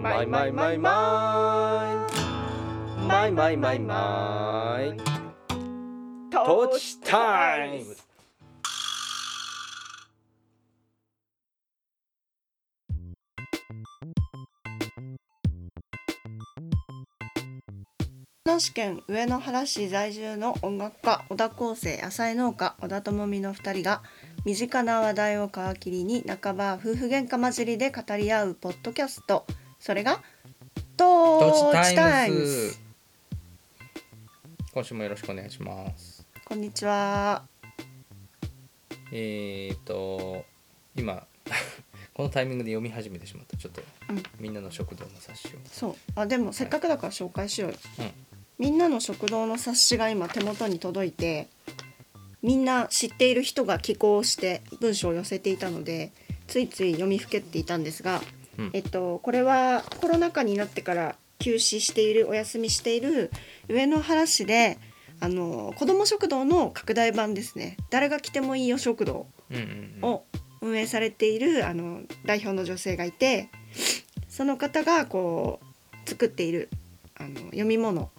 [0.00, 2.06] マイマイマイマ
[3.02, 3.04] イ。
[3.08, 4.96] マイマイマイマイ。
[6.30, 7.96] トーチタイム
[18.46, 24.02] 山梨県上野原市在住の音楽家小田康生野菜農家小田智美の2人が
[24.44, 29.44] 身近な話題を皮切りに半ば夫婦喧嘩混じりで語り合うポッドキャスト
[29.78, 30.20] それが
[30.96, 32.78] トトーチタタイムズズ
[34.74, 36.26] 今週もよろしくお願いします。
[36.44, 37.44] こんにちは。
[39.12, 40.44] えーと
[40.96, 41.26] 今
[42.12, 43.56] このタイミングで読み始めてしまった。
[43.56, 44.22] ちょっと、うん。
[44.40, 45.58] みんなの食堂の冊子を。
[45.70, 45.96] そう。
[46.16, 48.10] あでもせっかくだから紹介しようよ、うん。
[48.58, 51.46] みんなの食堂の冊子が今手元に届いて
[52.42, 56.10] みんな知っている人が寄稿して文章を寄せていたので
[56.48, 58.20] ついつい読みふけっていたんですが、
[58.58, 58.70] うん。
[58.74, 63.30] えっとこれはコロナ禍になってから休止しているお休みしている
[63.68, 64.78] 上野原市で
[65.20, 67.76] あの子ども食堂の拡大版ですね。
[67.90, 69.26] 誰が来てもいいよ食堂
[70.02, 70.24] を
[70.60, 73.48] 運営されているあの代表の女性がいて
[74.28, 76.68] その方がこう作っている
[77.16, 78.10] あの読み物、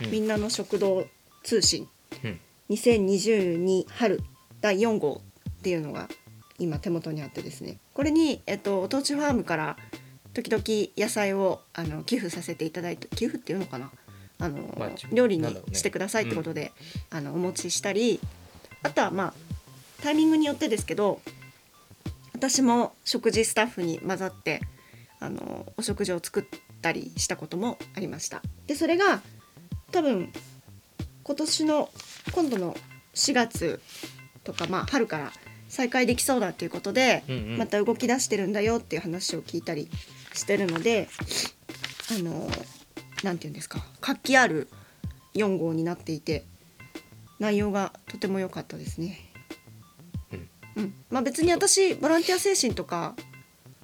[0.00, 0.10] うん。
[0.10, 1.06] みんなの食堂
[1.42, 1.88] 通信。
[2.24, 2.40] うん。
[2.70, 4.20] 2022春
[4.60, 6.08] 第4号っていうのが
[6.58, 7.78] 今手元にあってですね。
[7.94, 9.76] これに、えっと、おとちファームから
[10.34, 10.62] 時々
[10.96, 13.90] 野菜をあの寄付させていただいて寄付っていうのかな？
[14.38, 16.72] あの、まあ料理にしてくださいってことで、
[17.10, 18.20] あのお持ちしたり
[18.82, 19.34] あとはまあ
[20.02, 21.20] タイミングによってですけど
[22.34, 24.60] 私も食事スタッフに混ざって
[25.20, 26.44] あのお食事を作っ
[26.82, 28.42] たりしたこともありました。
[28.66, 29.22] でそれが
[29.90, 30.30] 多分
[31.22, 31.88] 今年の
[32.32, 32.76] 今度の
[33.14, 33.80] 4月
[34.44, 35.32] とかまあ春から
[35.76, 37.58] 再開できそうだっていうことで、うんうん。
[37.58, 39.90] また動き出してるんだよっていう話を聞いたり
[40.32, 41.08] してるので
[42.18, 42.48] あの
[43.22, 44.68] なんて言うんですか活気ある
[45.34, 46.46] 4号になっていて
[47.38, 49.18] 内容がとても良かったですね。
[50.32, 50.48] うん。
[50.76, 53.14] うん、まあ別に私ボランティア精神とか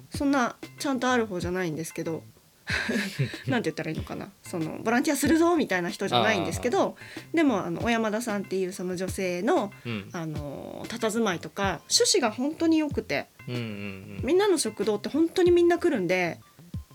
[0.09, 2.23] そんなちゃんとある方じゃないんですけど
[3.47, 4.31] なんて言ったらいいのかな？
[4.41, 6.95] そのボランティアするぞみたいな人じゃないんですけど
[7.33, 10.09] でもあの小山田さんっていうその女性のうん。
[10.11, 14.19] あの佇まいとか趣旨が本当に良くてうんうんうん。
[14.23, 16.39] みんなの食堂って本当にみんな来るんで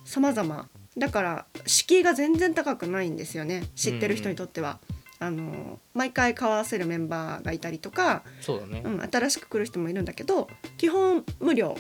[0.04, 0.68] 様々。
[0.96, 4.80] だから敷居が全然高くないんですよね知ってる人にとっては。
[5.20, 8.82] あの毎回顔合わせるメンバーがいたりとか、そうだね。
[8.84, 11.76] うん、新しく来る人もいるんだけど基本無料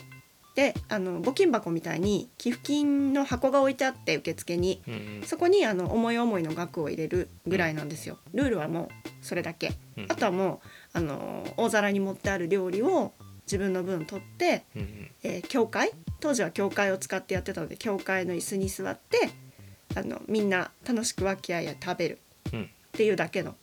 [0.58, 4.82] であの募金箱みたいに寄付金の箱が置いてあって受付に。
[4.88, 5.22] うんうん。
[5.22, 8.18] そこにあの思い思いの額を入れるぐらいなんですよ。
[8.34, 9.70] ルールはもうそれだけ。
[9.96, 10.06] うん。
[10.08, 10.60] あとはも
[10.94, 13.12] うあの大皿に盛ってある料理を
[13.46, 15.10] 自分の分取って、うんうん。
[15.22, 15.92] えー教会？
[16.18, 19.30] 当時は教会を使ってやってたので教会の椅子に座って
[19.94, 22.14] あのみんな楽しく和気あいあい食べる。
[22.16, 22.27] うん
[22.98, 23.54] っていうだけの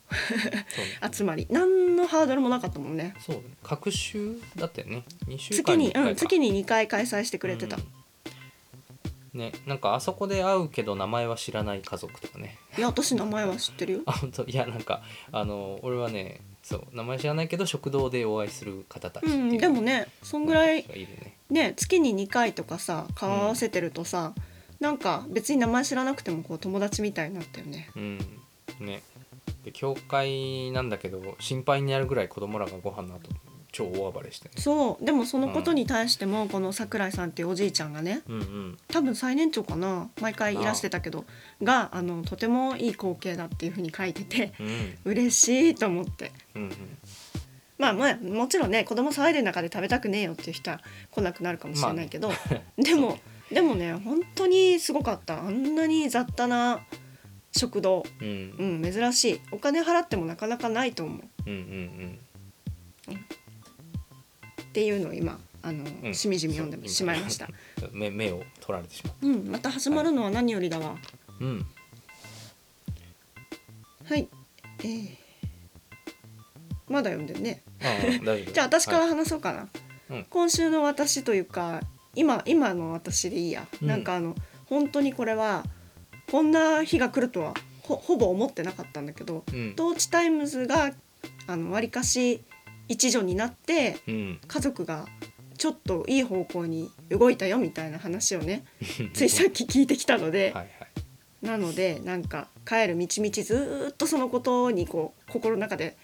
[1.12, 1.46] 集まり。
[1.50, 3.14] 何のハードルもなかったもんね。
[3.18, 3.48] そうだね。
[3.62, 5.04] 各週だったよね。
[5.26, 6.08] 2週月に、間に1回か。
[6.08, 9.38] うん、月に2回開催してくれてた、うん。
[9.38, 12.56] ねなんかあそこで会うけど名前は知らない家族とかね。
[12.78, 14.00] いや私名前は知ってるよ。
[14.06, 14.44] あ本当？
[14.44, 15.02] いやなんか
[15.32, 21.36] あの俺はねそう名前知らないけど食堂でお会いする方たちう、うん、でもねそんぐらいね。
[21.50, 24.32] ね月に2回とかさ顔合わせてるとさ、
[24.80, 27.90] なんか別に名前知らなくてもこう友達みたいになったよね。
[27.94, 28.18] うん。
[28.80, 29.02] ね
[29.66, 33.28] で教会なんだけど心配になるぐらい子供らがご飯の後
[33.72, 34.54] 超大暴れしてね。
[34.58, 38.78] そうでもそのことに対してもこの桜井さんっていうおじいちゃんがねうんうん。
[38.86, 41.24] 多分最年長かな毎回いらしてたけど
[41.64, 44.98] があのとてもいい光景だっていうふうに書いててうん。
[45.04, 46.30] 嬉しいと思って。
[46.54, 46.72] うんうん。
[47.76, 52.30] まあまあもちろんね子供騒いでる中で食べたくねえよっていう人は来なくなるかもしれないけど、
[52.78, 53.18] でも
[53.50, 55.40] でもね本当にすごかった。
[55.40, 56.80] あんなに雑多な
[57.56, 58.04] 食堂。
[58.20, 58.82] うん。
[58.82, 59.40] うん珍しい。
[59.50, 61.20] お金払ってもなかなかないと思う。
[61.46, 62.18] うんうん
[64.62, 66.14] っていうのを今あの、うん。
[66.14, 67.48] しみじみ読んでしまいました。
[67.82, 67.96] う。
[67.96, 69.26] ん目目を取られてしまう。
[69.26, 70.96] ん、また始まるのは何よりだわ。
[71.40, 71.66] ううん。
[74.04, 74.28] はい。
[74.80, 75.08] えー、
[76.88, 77.62] まだ読んでるね。
[78.52, 79.68] じゃあ私からはい話そうかな。
[80.10, 80.26] うん。
[80.28, 81.80] 今週の私というか
[82.14, 83.66] 今今の私でいいや。
[83.80, 83.88] うん。
[83.88, 84.36] なんかあの
[84.66, 85.64] 本当にこれは
[86.30, 89.74] こんな日が来るとはほほぼ思ってなかったんだけど、うん。
[89.76, 90.92] トーチタイムズが
[91.46, 92.42] あの割かし
[92.88, 94.40] 一助になってうん。
[94.46, 95.06] 家族が
[95.56, 98.64] ちょっといい方向に動いたよみたいな話をね
[99.14, 100.70] ついさっき聞いてきたので、はいはい。
[101.42, 105.96] なのでなんか帰る道々ずーっとそのことにこう心の中で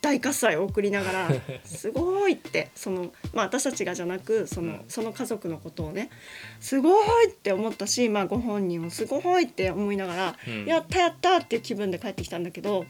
[0.00, 1.28] 大喝采を送りながら
[1.64, 6.10] 「すごい!」ってその、まあ、私たちがじゃなくその,、うんその家族のことをね
[6.60, 6.90] 「すご
[7.24, 12.86] い!」って思ったし、まあ、ご本人も「すごい!」って思いながら「うんやったやった!」っていう気分で帰ってきたんだけど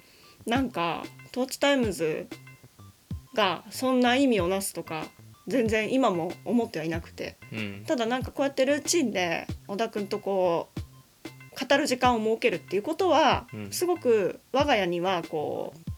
[0.47, 2.27] なんかトーチタイムズ
[3.35, 5.07] がそんな意味をなすとか
[5.47, 10.81] 全然今も思ってはいなくてうんただなんかこうやってルーチンで小田君とこう
[11.69, 15.91] 語る時間を設けるっていうことは、うんすごく我が家にはこう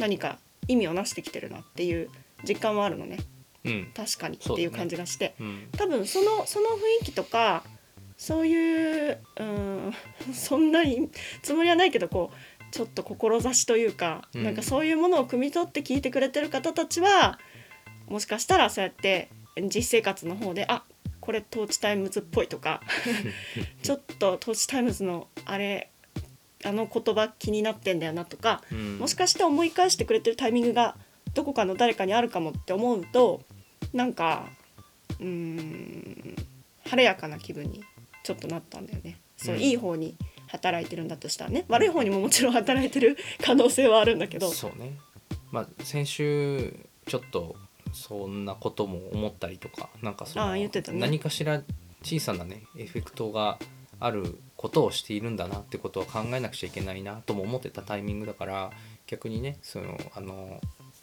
[0.00, 0.38] 何か
[0.68, 2.10] 意味をなしてきてるなっていう
[2.46, 3.18] 実感はあるのね。
[3.64, 3.92] うん。
[3.94, 5.68] 確かにっていう感じがして、うん。
[5.72, 7.64] 多分そのその雰囲気とか
[8.16, 9.94] そういううん
[10.32, 11.10] そんなに
[11.42, 14.44] つもりはないけどこうちょっと志というか、うん。
[14.44, 17.38] なんかそういうものを汲み取って聞いてくれてる方たちは
[18.08, 19.30] もしかしたらそうやって
[19.62, 20.84] 実生活の方であ
[21.20, 22.80] これトーチタイムズっぽいとか
[23.82, 25.90] ちょっとトーチタイムズのあれ
[26.64, 28.98] あの言葉気になってんだよなとかうん。
[28.98, 30.96] もしかして思い返してくれてるタイミングが
[31.34, 33.42] どこかの誰かにあるかもって思うと
[33.92, 34.46] なんか
[35.20, 36.36] うーん
[36.84, 37.84] 晴れやかな気分に
[38.24, 39.18] ちょっとなったんだよね。
[39.36, 39.60] そううん。
[39.62, 40.16] いい方に
[40.48, 41.64] 働いてるんだとしたらね。
[41.68, 44.50] 悪い方にももちろん働いてる可能性はあるんだけど。
[44.50, 44.98] そうね。
[45.50, 46.74] まあ先週
[47.06, 47.56] ちょっと
[47.92, 50.98] そんなことも思ったりとかなんかそのああ言ってたね。
[50.98, 51.62] 何かしら
[52.02, 53.58] 小さなねエフェクトが
[54.00, 58.70] あることをしているんだなってことは考えなくちゃいけないなとも思ってたタイミングだから
[59.06, 60.60] 逆にねそのあの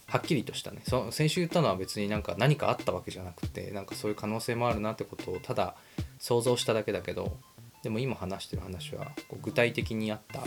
[0.08, 5.76] はっきりとしたねそ先週言ったのは別になんか何かあったわけじゃなくてなんかそういう可能性もあるなってことをただ
[6.20, 7.38] 想像しただけだけど
[7.82, 10.42] でも今話してる話はこう具体的にあった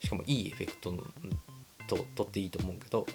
[0.00, 0.92] しかもいいエフェクト
[1.86, 3.06] ととっていいと思うけど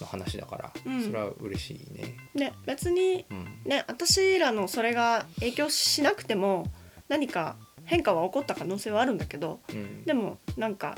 [0.00, 2.16] の話だから、うんそれは嬉しいね。
[2.34, 6.66] ね別にうんね私らのそれが影響しなくても
[7.08, 7.56] 何か
[7.90, 10.94] 変化は起こった可能性はあるんだけどうん、でもなんか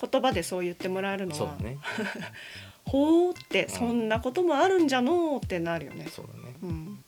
[0.00, 1.78] 言葉でそう言ってもらえるのはね。
[2.84, 6.06] ほーってんそんなこともあるんじゃのーってなるよね。
[6.08, 6.54] そうだね。
[6.62, 7.04] うん、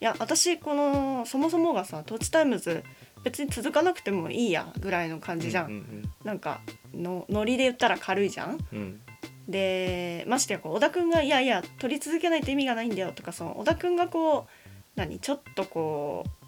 [0.00, 2.84] いや私このそもそもがさトーチタイムズ
[3.24, 6.60] 別に続かなくてもいいやぐらいの感じじゃん、うんなんか
[6.94, 8.78] のノリで言ったら軽いじゃんうん。
[8.78, 9.00] うん。
[9.48, 14.50] でましてやこう小田君が「いやいや取り続けないと意味がないんだよ」とかその小田君がこう
[14.94, 16.43] 何ちょっとこう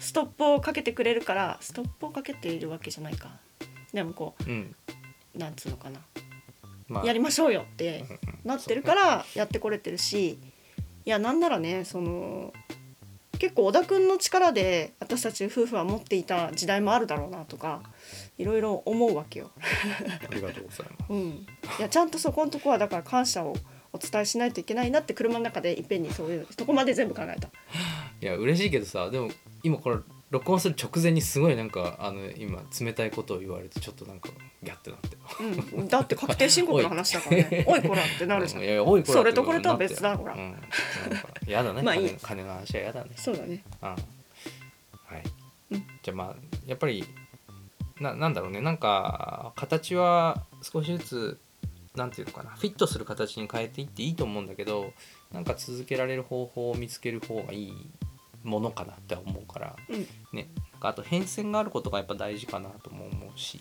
[0.00, 3.30] ストップをかけてくれるからストップをかけているわけじゃないか。
[3.92, 4.74] でもこうん。
[5.34, 6.00] うなんつうのかな。
[6.88, 8.04] まやりましょうよって
[8.44, 10.38] なってるからやってこれてるし
[11.04, 12.52] いやなんならねその
[13.38, 17.82] 結構小田君の力で私たち夫婦は持っていた時代もあるだろうなとか
[18.36, 19.50] いろいろ思うわけよ。
[20.30, 21.12] ありがとうございます。
[21.12, 21.46] うん、い
[21.78, 23.54] やちゃんとそこのとこはだから感謝を
[23.92, 27.48] お伝えしないといけないなって車の中でいっぺんにそういうとこまで全部考えた。
[28.20, 29.30] いや嬉しいけどさでも
[29.62, 29.96] 今これ
[30.30, 34.28] 録音する直前にすごいなんかあの今冷たいことを言われてちょっとなんか
[34.62, 35.16] ギャってなって。
[35.74, 37.64] うん、だって確定申告の話だからね。
[37.68, 38.62] おいこらってなるじゃん。
[38.62, 38.66] い。
[38.66, 40.34] やおいこらそれとこれとは別だほら。
[40.34, 40.56] うん、
[41.46, 41.82] やだね。
[41.82, 42.08] まあいい。
[42.10, 43.10] 金金の話はやだね。
[43.16, 43.64] そうだね。
[43.82, 43.88] うん。
[43.88, 43.98] はい、
[45.70, 45.86] うん。
[46.02, 46.36] じゃあまあ
[46.66, 47.04] やっぱり
[48.00, 48.60] ななんだろうね。
[48.60, 51.40] なんか形は少しずつ
[51.98, 54.92] なんていうのかなフィットする形に変えていっていいと思うんだけど
[55.32, 57.72] なんか続けられる方法を見つける方がいい
[58.44, 60.06] ものかなって思うからうん。
[60.32, 63.60] ねなんかあと変遷があることがやっぱ大事かなとも思うし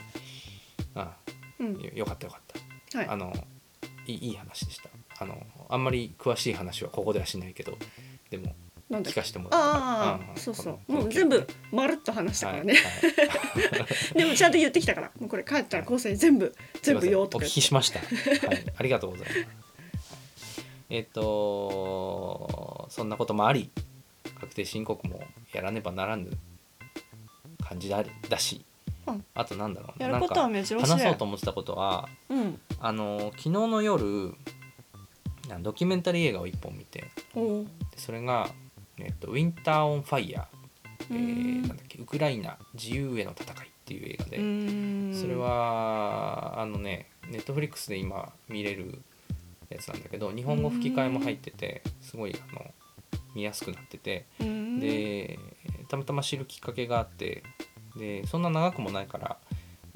[0.95, 1.18] あ
[1.60, 1.74] うん。
[1.81, 2.42] よよかったよかっ
[2.92, 3.07] た、はい。
[3.07, 3.34] あの
[4.06, 4.89] いいいい話でした。
[5.19, 5.36] あの
[5.69, 7.78] あんまり詳しい話はここではしないけど
[8.30, 8.56] でも
[8.89, 9.19] なんだっけ？
[9.19, 10.92] 聞かせてもらったああんそうそう。
[10.92, 12.84] もう全部こまるっと話したからね、はい
[14.17, 15.12] でもちゃんと言ってきたから。
[15.20, 17.60] もうこれ帰ったら構成全部全部よとか言って。
[17.60, 18.00] お聞きしました。
[18.00, 19.46] はい、 ありがとうございます。
[20.89, 23.70] えっ、とそんなこともあり
[24.39, 26.32] 確定申告もやらねばならぬ
[27.62, 28.63] 感じだだし、
[29.06, 29.25] うん。
[29.34, 30.01] あとなんだろう。
[30.01, 32.62] やることはなん珍しいか話そうと思ってたことはうん。
[32.79, 34.34] あの昨日の夜
[35.50, 37.06] なドキュメンタリー映画を一本見て。
[37.36, 37.63] おう。
[37.65, 38.50] でそれが、
[39.00, 40.46] えっと「ウィンター・オン・ファイヤー」
[41.12, 41.62] えーうん。
[41.63, 44.38] なんだっけウクライナ自由への戦いっていう映画で、
[45.20, 49.01] それはあのねネットフリックスで今見れる
[49.70, 52.74] やつなんだけど日本語吹き替えも入っててすごいあの
[53.36, 55.39] 見やすくなっててで
[55.88, 57.44] たまたま知るきっかけがあって
[57.96, 59.38] でそんな長くもないから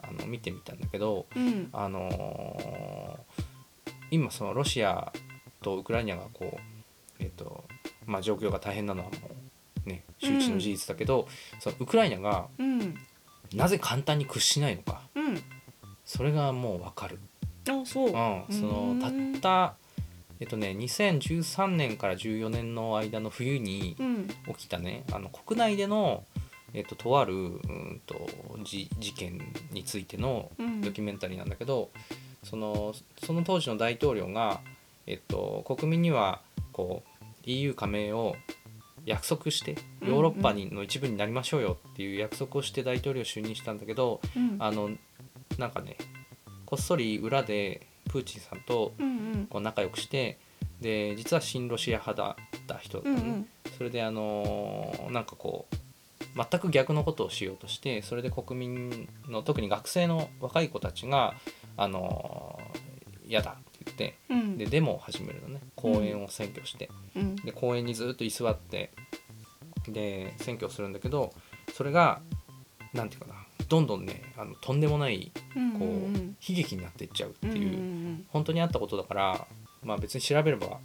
[0.02, 1.70] あの見てみたんだけどうん。
[1.74, 3.42] あのー
[4.14, 5.14] 今そのロシア
[5.62, 7.64] とウクライナがこうえっ、と
[8.06, 9.16] まあ状況が大変なのはも
[9.86, 11.28] うね周知の事実だけど、
[11.60, 12.96] そのウクライナがうん。
[13.54, 15.02] なぜ簡単に屈しないのか。
[15.14, 15.42] うん。
[16.06, 17.20] それがもう分かる。
[17.68, 18.08] あそう。
[18.08, 19.36] うん、そのたうん。
[19.36, 19.76] った
[20.40, 24.28] えっとね2013年から14年の間の冬にうん。
[24.56, 26.24] 起きたねあの国内での、
[26.74, 28.30] えっと、とあるうんと
[28.64, 29.42] じ事件
[29.72, 30.82] についてのうん。
[30.82, 31.90] ドキュメンタリーなんだけど、
[32.44, 32.94] その
[33.24, 34.62] その当時の大統領が、
[35.08, 36.42] えっと、国民には
[36.72, 37.11] こう
[37.46, 38.36] EU 加盟を
[39.06, 44.56] 約束してヨーロッパにの一部になりましょうよっていう約束をして大統領就任したんだけどうん。
[44.60, 44.92] あの
[45.58, 45.98] なんかね
[46.66, 49.48] こっそり裏でプーチンさんとうんうん。
[49.48, 50.38] こう仲良くして
[50.82, 53.48] で実は親ロシア派だった人だったのね、うんうん。
[53.78, 55.76] それであのーなんかこう
[56.38, 61.34] 全く逆のことをしようとしてそれで国民の特に学生の若い子たちが
[61.76, 63.58] あのー嫌だ
[64.30, 64.58] うん。
[64.58, 65.62] でデモを始めるのね。
[65.76, 67.36] 公園を占拠して、うん。
[67.38, 68.92] で公園にずっと居座って
[69.88, 71.34] で占拠するんだけど
[71.74, 72.22] それが
[72.94, 73.36] なんていうかな
[73.68, 79.48] どんどんねあのとんでもないうんこう、うんうん悲劇になっていっちゃうっていう、ん本当にあったことだから
[79.84, 80.80] まあ別に調べれば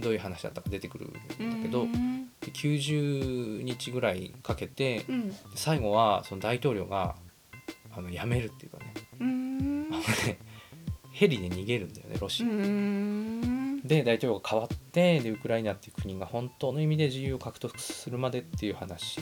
[0.00, 1.18] どういう話だったか出てくるんだ
[1.60, 5.28] けど、うんで90日ぐらいかけてうん。
[5.30, 7.16] で最後はその大統領が
[7.96, 8.94] あの辞めるっていうかね。
[9.20, 9.88] うん。
[9.90, 10.38] あのね
[11.14, 12.46] ヘリで逃げるんだよねロシア。
[12.46, 13.80] うん。
[13.84, 19.20] で大統領が変わってでウクライナっていう国が本当の意味で自由を獲得するまでっていう話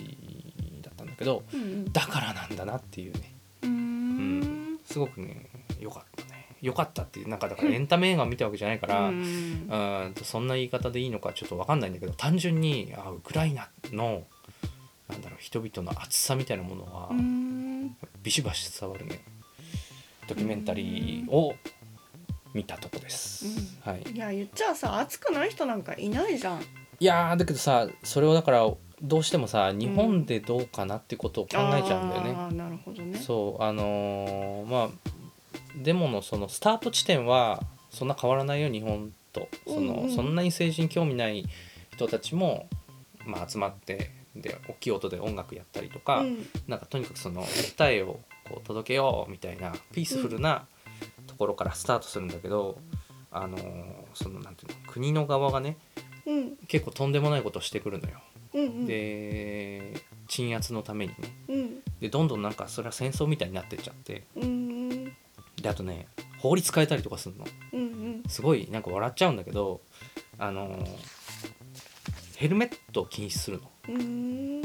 [0.81, 3.35] だったんだけどうんだからなんだなっていうね。
[3.63, 4.79] うん。
[4.87, 6.47] すごくね良かったね。
[6.63, 9.69] 良かったっていうなんかだからエンタメ映画を見たわけじゃないから、うん。
[9.69, 14.23] うんとそんな言い方でいいのかちょっと分かんないんだけど単純にあウクライナの
[15.11, 17.97] なんだろう人々の熱さみたいなものはうん。
[18.23, 19.23] ビシバシ伝わるね。
[20.29, 21.55] ドキュメンタリーを
[22.55, 23.47] 見たとこです。
[23.87, 26.61] うはい、いや言っちゃさ熱くない人なんかいないじゃん。
[26.61, 28.71] いやーだけどさそれをだから
[29.03, 32.35] どうしてもさ日本でどうかなってことを考えちゃうんだよね。
[32.37, 33.19] あーなるほどね。
[33.19, 34.89] そうあのーまあ
[35.77, 39.49] デモのそのスタート地点はそんな変わらないよ日本と。
[39.67, 40.15] その、うんうん。
[40.15, 41.45] そんなに政治に興味ない
[41.93, 42.69] 人たちも、
[43.25, 46.47] まあ、集まってで大きい音で音楽やったりとか、うん。
[46.69, 50.82] なんかとにかくその訴えをこう届けようみたいなピースフルなと
[51.43, 52.79] ころからスタートするんだけど、
[53.33, 53.63] あのー
[54.15, 55.77] そのなんていうの国の側がね
[56.27, 56.57] うん。
[56.69, 58.21] 結構とんでもないことをしてくるのよ。
[58.55, 58.87] うんうん。
[58.87, 59.95] で
[60.29, 61.17] 鎮圧のためにね。
[61.49, 61.81] うん。
[62.01, 64.25] でどんどんなんかそれは戦争みたいになってっちゃって。
[64.37, 65.05] うん
[65.61, 66.07] であとね
[66.39, 67.47] 法律変えたりとかするの。
[67.73, 68.23] うんうん。
[68.29, 69.81] すごいなんか笑っちゃうんだけど
[70.39, 70.97] あのー
[72.37, 73.71] ヘルメットを禁止するの。
[73.89, 74.63] うん。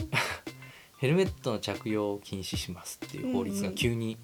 [1.00, 4.18] ヘルメットの着用を禁止しますっていう法律が急に、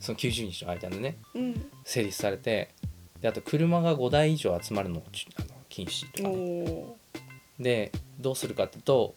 [0.00, 1.70] その90日の間でねうん。
[1.84, 2.70] 成立されて
[3.20, 6.64] であと車が5台以上集まるのをちあの禁止とかおね。
[6.70, 6.96] お
[7.62, 9.14] でどうするかっていうと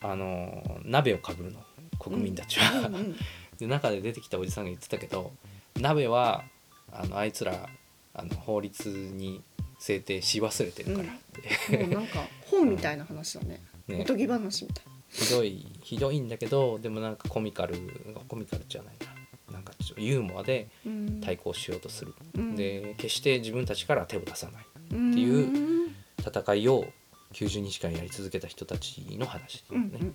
[0.00, 1.60] あのー鍋をかぶるの
[1.98, 2.94] 国民たちは、うん。
[2.94, 3.16] うん
[3.58, 5.32] で中で出てきたおじさんが言ってたけど
[5.78, 6.42] 鍋は
[6.90, 7.68] あのあいつら
[8.14, 9.42] あの法律に
[9.78, 11.16] 制定し忘れてるからっ
[11.68, 13.60] て、もうなんか 本みたいな話だね。
[13.88, 14.04] おね。
[14.04, 14.84] とぎ話みたい。
[15.10, 17.76] ひどいひどいんだけどでもなんかコミカル
[18.28, 19.11] コミカルじゃないな
[19.92, 21.20] なんかちょっとユーモアでうん。
[21.20, 22.56] 対抗しようとする、うん。
[22.56, 26.86] で決して自分たちから手を出さないっていう戦いを
[27.32, 30.14] 90日間やり続けた人たちの話ね、うんうん。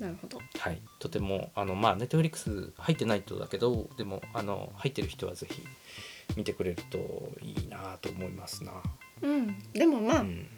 [0.00, 0.40] なるほど。
[0.58, 0.80] はい。
[0.98, 5.62] とてもあのまあネットフリックス入ってない人だけどでもあの入ってる人はぜひ
[6.36, 6.98] 見てくれると
[7.42, 8.72] いいなと思いますな、
[9.22, 9.58] うん。
[9.72, 10.48] でもまあうん、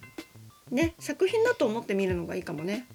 [0.71, 2.87] ね作品だと思って見るのがいいかもね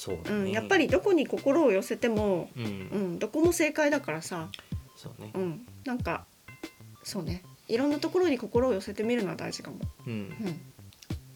[0.00, 4.48] そうだね、うんやっぱりどこに心を寄せてもうん、うんどこも正解だからさ。
[4.96, 5.30] そうね。
[5.34, 5.66] うん。
[5.84, 6.24] なんか
[7.02, 7.42] そうね。
[7.68, 9.76] いろんなところに心を寄せてみるのは大事かも。
[10.06, 10.12] うん。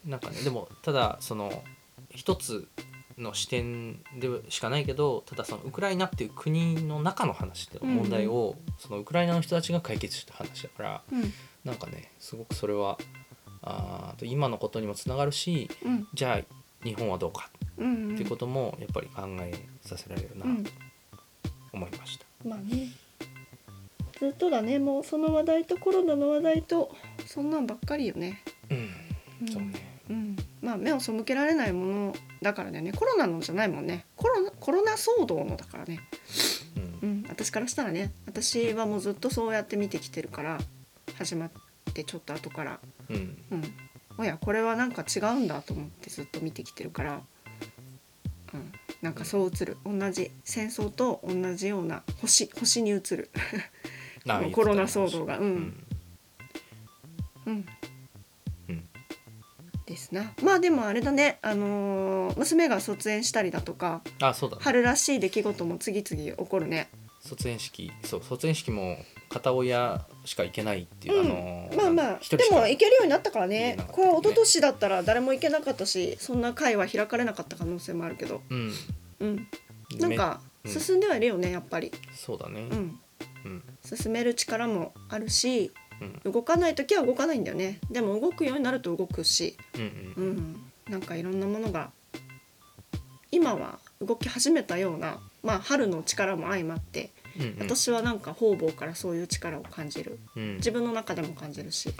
[0.07, 0.11] うん。
[0.11, 1.63] なんかねでもただその
[2.09, 2.67] 一つ
[3.19, 11.33] の視点でしかないけどただそのウクライナっていう国の中の話って問題を、そのウクライナの人たちが解決した話だからうん。
[11.67, 12.97] なんかねすごくそれは
[13.61, 16.09] あー今のことにもつながるしうん。
[16.15, 17.51] じゃあ日本はどうか。
[17.77, 20.45] うんっていうこともやっぱり考えさせられるな。
[20.45, 20.65] うん。
[20.65, 20.71] と
[21.73, 22.27] 思いました。
[22.45, 22.89] まあね。
[24.19, 24.79] ずっとだね。
[24.79, 26.95] もうその話題とコロナの話題と
[27.27, 28.43] そんなんばっかりよね。
[28.71, 28.91] うん。
[29.43, 29.53] うん。
[29.53, 30.01] そうね。
[30.09, 30.37] うん。
[30.63, 32.93] まあ目を背けられないものだからだよね。
[32.93, 34.07] コロナのじゃないもんね。
[34.17, 36.01] コロナコロナ騒動のだからね。
[37.03, 37.09] うん。
[37.09, 37.25] うん。
[37.29, 38.13] 私からしたらね。
[38.27, 40.59] 私はもうずっとそうやって見てきてるから
[41.19, 41.51] 始まっ
[41.93, 42.81] てちょっと後から。
[43.11, 43.43] うん。
[43.51, 43.63] うん
[44.19, 47.21] おやこれはなんか違うんだと思ってずっと見てきてるから、
[48.53, 49.77] うん、なんかそう映る。
[49.85, 53.31] 同じ戦争と同じような星星に映る、
[54.53, 55.39] コロナ騒動が。
[55.39, 55.45] うん。
[55.45, 55.85] うん。
[57.47, 57.67] うん。
[58.69, 58.89] うん。
[59.87, 60.33] ですな。
[60.43, 64.63] まあでもあれだね、あのー娘が卒園したりだとかあそうだね。
[64.63, 66.89] 春らしい出来事も次々起こるね。
[67.21, 68.99] 卒園式そう卒園式も
[69.31, 71.27] 片親しか行けないっていう、うん。
[71.27, 73.77] あのーまあまあでも行けるようになったからね。
[73.77, 73.93] 行けなかった。
[73.93, 78.43] これは一昨年だったら誰も行けなかったしそんな会は開かれなかった可能性もあるけど。
[78.51, 78.73] うん。
[79.21, 79.49] うん。
[79.99, 81.93] なんか進んではいるよねやっぱり。
[82.15, 83.01] そうだね、うん。
[83.45, 83.63] うん。
[83.83, 85.73] 進める力もあるし
[86.25, 86.33] うん。
[86.33, 87.79] 動かない時は動かないんだよね。
[87.91, 90.27] でも動くようになると動くし、うんうん。
[90.27, 91.91] うん、なんかいろんなものが
[93.31, 97.57] 今は動き始めたような、まあ、春の力も相まってうんうん。
[97.61, 100.19] 私はなんか方々からそういう力を感じる。
[100.37, 100.57] うん。
[100.57, 101.91] 自分の中でも感じるし、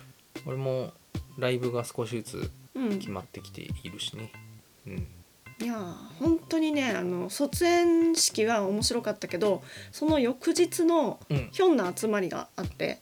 [0.47, 0.93] 俺も
[1.39, 4.33] ライブが少しずつうん、決まってきているしね。
[4.87, 5.07] うん。
[5.61, 9.63] いやー本当にねあの卒園式は面白かったけど
[9.93, 11.49] その翌日のうん。
[11.53, 13.01] ひょんな集まりがあって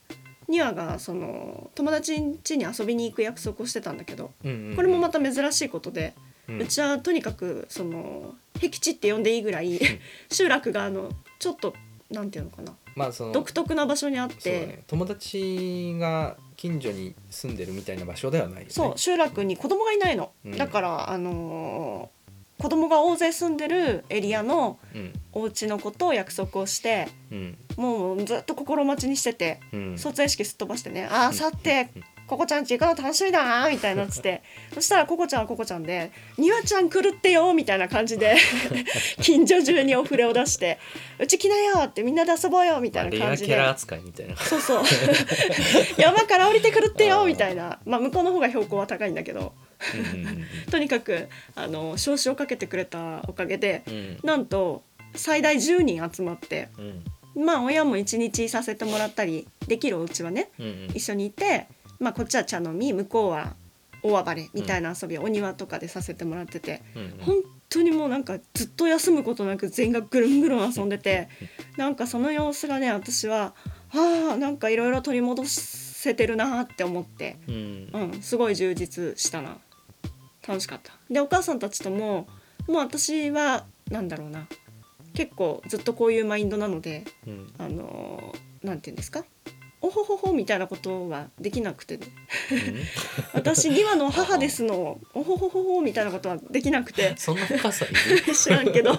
[0.48, 6.14] ニワがその友達ん家に遊びに行く約束をしてたんだけどうんうんこれもまた珍しいことで、
[6.48, 9.80] ううんちはとにかくその僻地って呼んでいいぐらい
[10.30, 11.74] 集落があのちょっと
[12.12, 12.72] なんていうのかな。
[12.94, 14.82] まあその独特な場所にあっそうだてね。
[14.86, 18.66] 友達が近所に住んでるみたいな場所ではないよね。
[18.70, 20.56] そう集落に子供がいないの、うん。
[20.56, 22.22] だからあのー
[22.62, 25.12] 子供が大勢住んでるエリアのうん。
[25.32, 27.58] お家のことを約束をしてうん。
[27.76, 29.98] もうずっと心待ちにしててうん。
[29.98, 31.88] 卒園式すっ飛ばしてね「ああさって。
[31.96, 34.42] うんココちゃんち行くの楽しみだな」みたいになってて。
[34.72, 38.36] そしたらココちゃんはココちゃんで「ニワちゃん来るってよ」みたいな感じで
[39.20, 40.78] 近所中にお触れを出して
[41.20, 43.54] 「うち来なよ」ってみんなで遊ぼうよみたいなレ感じで。
[43.54, 44.36] アキャラ扱いみたいな。
[44.36, 44.84] そうそう。
[46.00, 47.78] 山から降りてくるってよみたいな。
[47.84, 49.52] まあ向こうの方が標高は高いんだけど。
[50.70, 53.94] とにかくあの少子をかけてくれたおかげでうん。
[53.94, 54.82] うんなんと
[55.14, 57.44] 最大10人集まってうん。
[57.44, 60.88] まあ親も一日いさせてもらったりできるお家はねうんうん。
[60.94, 61.66] 一緒にいて、
[62.02, 63.54] まあ、こっちは茶飲み向こうは
[64.02, 67.18] 大暴れみたいな遊びをお庭とかでさせてもらっててうんうん。
[67.20, 67.36] 本
[67.68, 71.28] 当にもうなんかずっと休むことなく全員がぐるんぐるん遊んでて
[71.76, 73.54] なんかその様子がね私は
[73.94, 77.88] ああなんかいろいろ取り戻せてるなって思って、うん。
[77.92, 79.58] うん、すごい充実したな。
[80.46, 80.92] 楽しかった。
[81.08, 82.26] でお母さんたちとも
[82.66, 84.48] もう私はなんだろうな。
[85.14, 87.52] 結構ずっとこういうマインドなのでうん。
[87.58, 89.24] あのーなんて言うんですか？
[89.82, 92.06] おほほほみたいなことはできなくてね。
[93.34, 95.00] 私2羽の母ですの。
[95.12, 97.14] おほほほほみたいなことはできなくて。
[97.16, 97.84] そんな深さ
[98.32, 98.94] 知らんけど。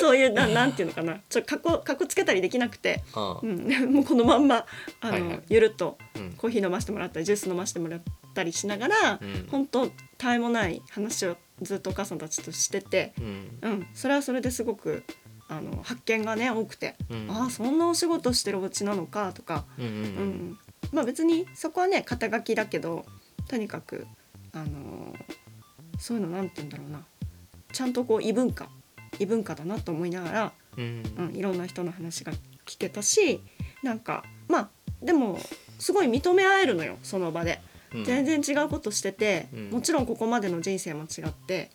[0.00, 1.20] そういうななんていうのかな。
[1.28, 4.64] ちょっとかっこかっこつけたりできなくて、あうん、もうこのまんま
[5.00, 5.42] あの、はいはい。
[5.50, 6.32] ゆるっとうん。
[6.32, 8.00] コーヒー飲ませてもらったりジュース飲ませてもらっ
[8.34, 9.46] たりしながら、うん。
[9.50, 13.58] 本当たえもない話をずっとお母さんたちとしてて、うん。
[13.60, 15.04] うん、それはそれですごく
[15.48, 17.30] あの発見がね多くて、うん。
[17.30, 19.84] ああそんなお仕事してるお家なのかとか、うん。
[19.84, 20.58] うん。
[20.92, 23.04] まあ別にそこはね肩書きだけど
[23.48, 24.06] とにかく、
[24.52, 25.46] あのー
[25.98, 27.04] そういうのなんて言うんだろうな。
[27.72, 28.68] ちゃんとこう異文化
[29.18, 31.02] 異文化だなと思いながら、うん。
[31.18, 32.32] うん、いろんな人の話が
[32.66, 33.40] 聞けたし
[33.82, 34.68] なんかまあ
[35.02, 35.38] でも
[35.78, 37.60] すごい認め合えるのよその場で。
[37.94, 38.04] うん。
[38.04, 39.70] 全然違うことしてて、うん。
[39.70, 41.70] もちろんここまでの人生も違って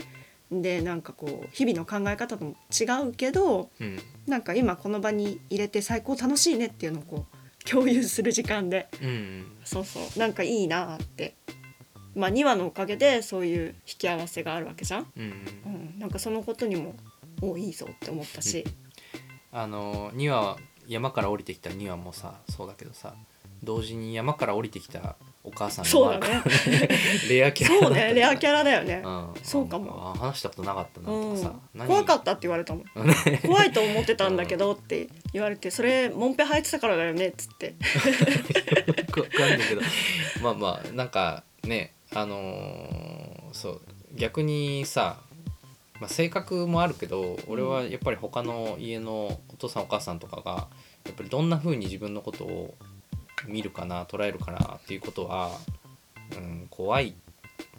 [0.52, 4.00] でなんかこう日々の考え方も違うけどうん。
[4.28, 8.88] なんか今この場に入れて最高楽しいねっていうのをこう共有する時間で。
[9.02, 10.20] うんそうそう。
[10.20, 11.36] なんかいいなって。
[12.16, 16.96] まあ2話のおかげでそういう引き合わせがあるわけじゃん、うんうん、なんかそのことにも
[17.42, 18.66] おいいぞって思ったし、
[19.52, 23.16] あの2羽山から降りてきた2羽もさそうだけどさ
[23.64, 26.44] 同時に山から降りてきたお母さんそうだね。
[27.30, 28.14] レアキャラそうね。
[28.14, 30.14] レアキャラだよね、うん、そうかも。
[30.16, 31.88] あ話したことなかったなうんとかさ、何？
[31.88, 32.86] 怖かったって言われたもん。
[33.46, 37.76] 怖いと思ってたんだけどって言われてそれモンペ履いてたからだよねっつって。
[39.12, 39.82] かんないけど。
[40.42, 43.82] まあまあなんかねあのーそう
[44.16, 45.20] 逆にさ、
[46.00, 50.68] まあ、性格もあるけど俺はやっぱり他の家のお父さんお母さんとかが
[51.06, 52.76] やっぱりどんな風に自分のことを
[53.48, 55.52] 見るかな捉えるかなっていうことは、
[56.36, 57.16] うん、怖い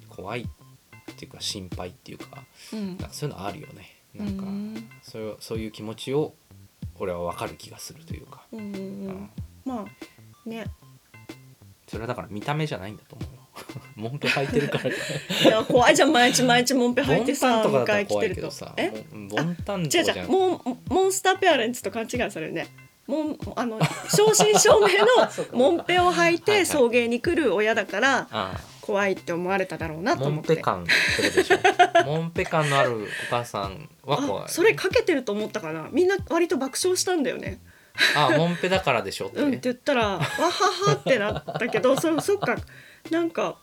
[0.09, 2.89] 怖いっていうか心配っていうかうん。
[2.89, 3.97] なんかそういうのあるよね。
[4.15, 4.89] なんかうん。
[5.03, 6.35] そういうそういう気持ちを
[6.99, 9.09] 俺は分かる気がするというか、うんうんううん。
[9.09, 9.31] ん
[9.65, 10.67] まあね。
[11.89, 13.43] それはだから見た目じゃないんだと思うよ。
[13.97, 14.91] モンペ履いてるから。
[14.91, 14.93] い
[15.47, 18.51] や怖いじゃん毎日毎日モンペ履いてさ迎え来てると。
[18.51, 22.67] さえボンタンとかじゃモンモンスターペアレンツと勘違いされるね
[23.07, 25.07] モンあの正真正銘の
[25.53, 30.55] モンペを履いて送迎に来る親だからあ怖いって思われただろうなと思って。
[30.55, 31.57] ンペ感ってことでしょ。
[32.05, 34.45] モンペ感のあるお母さんは怖い。
[34.45, 35.89] あそれかけてると思ったかな。
[35.93, 37.61] みんな割と爆笑したんだよね。
[38.17, 42.57] あモンペだからでしょって、うんって言ったらわははってなったけど そそっか。
[43.11, 43.59] なんか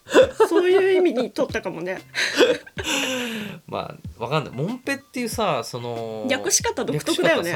[0.50, 2.02] そういう意味に取ったかもね。
[3.68, 4.54] まあわかんない。
[4.54, 7.54] モンペっていうさその略し方独特だよね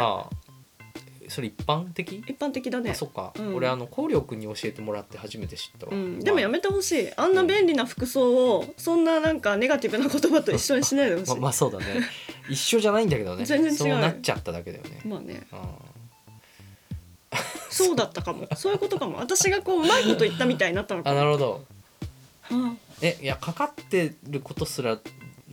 [1.29, 2.23] それ一般的？
[2.27, 2.91] 一般的だね。
[2.91, 3.55] あそっか、うん。
[3.55, 7.09] 俺あの光力に教えてもらって初めて知ったわ、うん、でもやまめてほしい。
[7.15, 11.31] あんな便利な服装をそんななんかネガティブな言葉と一緒にしないでほしい。
[11.31, 11.85] あままあそうだね。
[12.49, 13.45] 一緒じゃないんだけどね。
[13.45, 13.77] 全然違う。
[13.77, 15.47] そうなっちゃっただけだよね、まあね。
[15.51, 15.59] うん。
[17.69, 18.47] そうだったかも。
[18.55, 19.17] そういうことかも。
[19.17, 21.65] 私がこううまいこと言ったみたいになったのかあもなるほど。
[22.43, 24.99] はえいやかかってることすら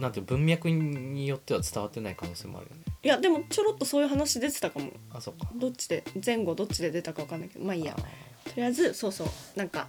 [0.00, 2.82] なんて文脈によっては伝わってない可能性もあるよね。
[2.86, 4.90] あいやでもちょろっとそういう話出てたかも。
[5.12, 5.48] あそっか。
[5.54, 7.94] どっちで前後どっちで出たかわかんないけどまあいいや。
[7.96, 9.88] あとりあえずそうそうなんか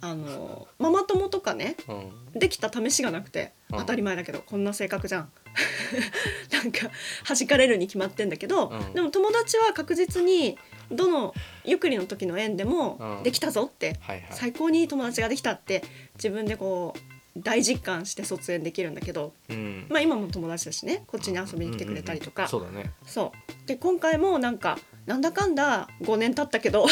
[0.00, 2.38] あのママ友とかねーうん。
[2.38, 3.78] できた試しがなくてうん。
[3.78, 5.32] 当たり前だけどこんな性格じゃん。
[6.52, 6.90] なんか
[7.28, 8.92] 弾かれるに決まってんだけど、うん。
[8.94, 10.58] でも友達は確実に
[10.90, 13.22] どのゆっくりの時の縁でもうん。
[13.22, 14.26] できたぞって、はいはい。
[14.30, 15.82] 最高にいい友達ができたって
[16.14, 19.86] 自分でこう大実感して卒園できるんだけどうん。
[19.88, 23.32] まあ今も友達だしねこっちに遊びに来てくれたりとか、そうだね、そ
[23.64, 23.66] う。
[23.66, 26.86] で今回もなんかなんだかんだ5年経ったけど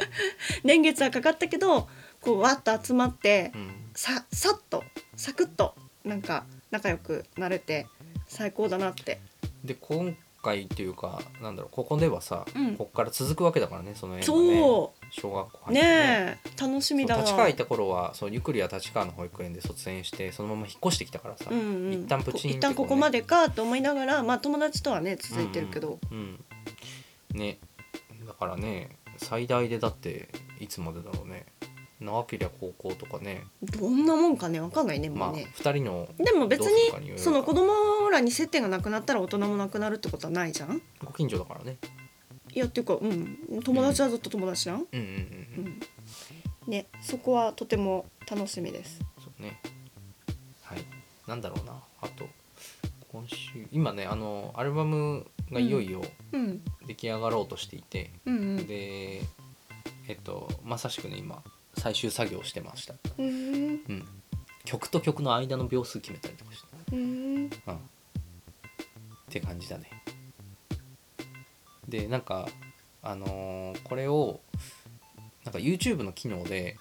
[0.62, 1.88] 年月はかかったけど
[2.20, 3.74] こうわっと集まってうんうん。
[3.94, 4.84] ささっと
[5.16, 5.74] サクッと
[6.04, 7.86] なんか仲良くなれて
[8.26, 9.20] 最高だなって。
[9.64, 12.76] で今回っていうかなんだろうここではさ、うん。
[12.76, 14.58] こっから続くわけだからねその縁がね。
[14.58, 16.40] そ小学校う入ってね。
[16.44, 26.38] え楽しみだう立川いた頃はそうゆくりは立川の保育園で卒園してそのまま引っ越してきたからさ、うんうん、一旦プチンって一旦ここまでかと思いながらまあ友達とはね続いてるけど、うん、
[27.34, 27.38] うん。
[27.38, 27.58] ね。
[28.26, 30.28] だからね最大でだって
[30.60, 31.46] いつまでだろうね
[32.00, 33.44] 長けりゃ高校とかね。
[33.62, 40.80] どんなもんかねわかんないねまあもうね、2人のでも別にその子供らに接点がなくなったら大人もなくなるってことはないじゃん？
[41.04, 41.76] ご近所だからね。
[42.54, 43.62] いやっていうかうん。
[43.62, 45.04] 友達はずっと友達じゃん、うんうんうん。
[45.04, 45.06] う
[45.58, 45.64] うん。
[45.66, 45.80] ん、
[46.68, 49.00] ねそこはとても楽しみです。
[49.22, 49.60] そうね。
[50.62, 50.78] はい。
[51.26, 51.82] なんだろうな。
[52.00, 52.26] あと
[53.12, 56.62] 今週今ねあのアルバムがいよいようん。
[56.86, 58.66] 出来上がろうとしていて、うんうん。
[58.66, 59.20] で
[60.08, 61.42] えっとまさしくね今
[61.78, 63.30] 最終作業をしてました、うんう
[63.92, 64.04] ん、
[64.64, 66.68] 曲と曲の間の秒数決めたりとかして。
[66.92, 67.46] うんうん。
[67.46, 67.50] っ
[69.30, 69.90] て感じだね。
[71.86, 72.48] でなんか
[73.02, 74.40] あのーこれを
[75.44, 76.76] なんか YouTube の機能で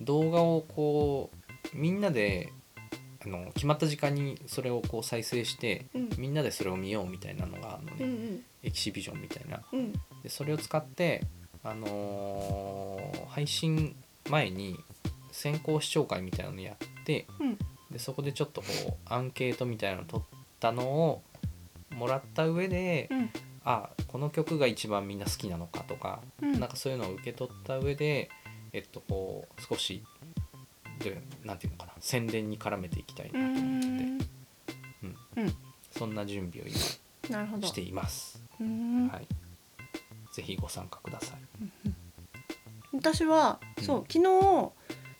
[0.00, 1.30] 動画をこ
[1.74, 2.52] うみんなで
[3.24, 6.08] あの決まった時間にそれをこう再生してうん。
[6.18, 8.44] みんなでそれを見ようみたいなのがあるのね、うんうん。
[8.62, 9.62] エキシビジョンみたいな。
[9.72, 9.92] うん。
[10.22, 11.24] でそれを使って、
[11.62, 13.96] あのー配信
[14.30, 14.78] 前に
[15.30, 17.58] 先行視聴会みたいなのやってうん。
[17.90, 21.22] でそこでちょっとこうアンケートみたいなの取ったのを
[21.90, 23.30] もらった上で、うん。
[23.64, 26.58] あこの曲が一番みんな好きなのかとか、うん。
[26.58, 28.30] なんかそういうのを受け取った上で
[28.72, 30.02] えっとこう少し
[31.00, 33.88] でなんていうのかな宣伝に絡めていきたいうなと思って。
[33.88, 33.92] て、
[35.42, 35.44] ん。
[35.44, 35.54] うん。
[35.90, 36.68] そんな準備を
[37.30, 37.58] なるほど。
[37.58, 38.42] 今しています。
[38.60, 39.08] うん。
[39.08, 39.26] はい、
[40.32, 41.40] ぜひご参加ください。
[41.84, 41.91] うん
[43.80, 44.72] そう昨日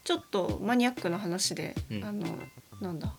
[0.04, 2.04] ちょっとマニアックな話で、うん。
[2.04, 2.26] あの
[2.80, 3.14] なんだ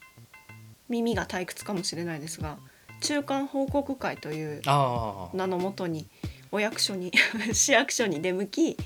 [0.89, 2.57] 耳が退屈かもしれないですが
[3.01, 6.05] 中間報告会というああ、名のもとに
[6.51, 7.11] お役所に
[7.53, 8.77] 市役所に出向き、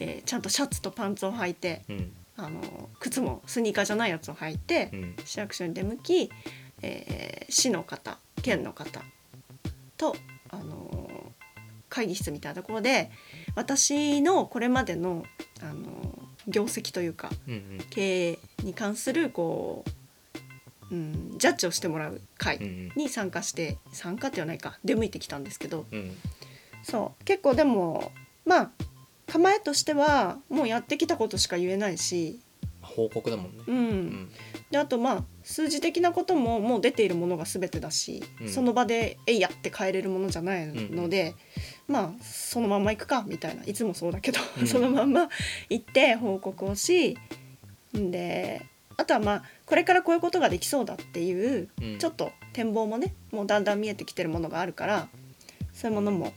[0.00, 2.12] えーちゃんとシャツとパンツを履いてうん。
[2.36, 5.16] あの靴もスニーカーじゃないやつを履いて、うん。
[5.24, 6.30] 市役所に出向き、
[6.82, 9.02] えー市の方県の方
[9.96, 10.14] と、
[10.50, 10.87] あのー
[11.88, 13.10] 会議室みたいなところで
[13.54, 15.24] 私のこれまでの、
[15.60, 17.78] あのー業績というかうんうん。
[17.90, 19.84] 経営に関するこ
[20.90, 26.16] う、うん、ジャッジをしてもらう会んに参加して参加ってはないか出向いてきたんですけどうん
[26.82, 28.12] そう結構でも
[28.46, 28.70] まあ
[29.26, 32.40] 構えとしてはもうやってきたことしか言えないし、
[32.80, 33.64] 報告だもんね。
[33.66, 33.76] うん。
[33.76, 34.30] うん。
[34.70, 38.48] であとまあ数字的なことももう出ているものが全てだし、うん。
[38.48, 41.34] その場で「えいや」って変えれるものじゃないので、
[41.88, 43.64] まあそのまんま行くかみたいな。
[43.64, 44.66] いつもそうだけど、うん。
[44.66, 45.28] そのまんま
[45.70, 47.16] 行って報告をし
[47.96, 48.66] んで
[48.98, 51.98] あとはまあこれからこういうことができそうだっていううん。
[51.98, 55.08] ちょっと展望もねもうだんだん見えてきてるものがあるから
[55.72, 56.34] そういうものも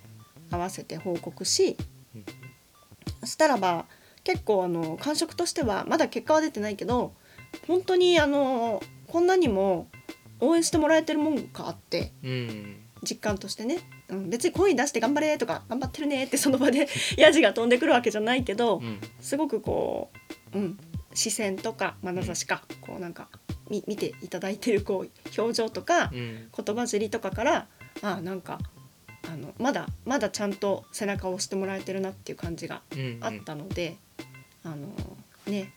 [0.50, 1.76] 合わせて報告し
[2.16, 2.26] うん。
[3.20, 3.86] そしたらば
[4.24, 7.14] 結構あの感触としてはまだ結果は出てないけど
[7.68, 9.88] 本当にあのこんなにも
[10.40, 12.78] 応援してもらえてるもんかってうん。
[13.04, 13.80] 実感としてね、
[14.12, 19.00] うん、別に声出して頑張れとか頑張ってるねってその場で ヤジが飛んでくるわけじゃないけどうん。
[19.22, 20.12] すごくこ
[20.54, 20.80] う、うん、
[21.14, 23.30] 視線とか眼差しかこうなんか
[23.70, 26.50] み見ていただいてるこう表情とかうん。
[26.56, 27.68] 言葉尻とかから
[28.02, 28.60] あなんか
[29.28, 33.96] あのまだまだちゃんと背中を押してもらえてるなっていう感じがうんあったので、
[34.64, 34.88] あの
[35.46, 35.72] ね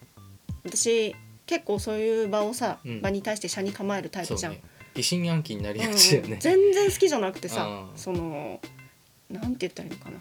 [0.64, 1.14] 私
[1.46, 3.00] 結構そういう場をさ、うん。
[3.00, 4.56] 場に対して車に構えるタイプじゃん。
[4.94, 6.37] 疑心暗鬼になりうんがちだよね。
[6.40, 7.98] 全然好きじゃなくてさ、うん。
[7.98, 8.61] その
[9.30, 10.16] なんて言ったらいいのかな。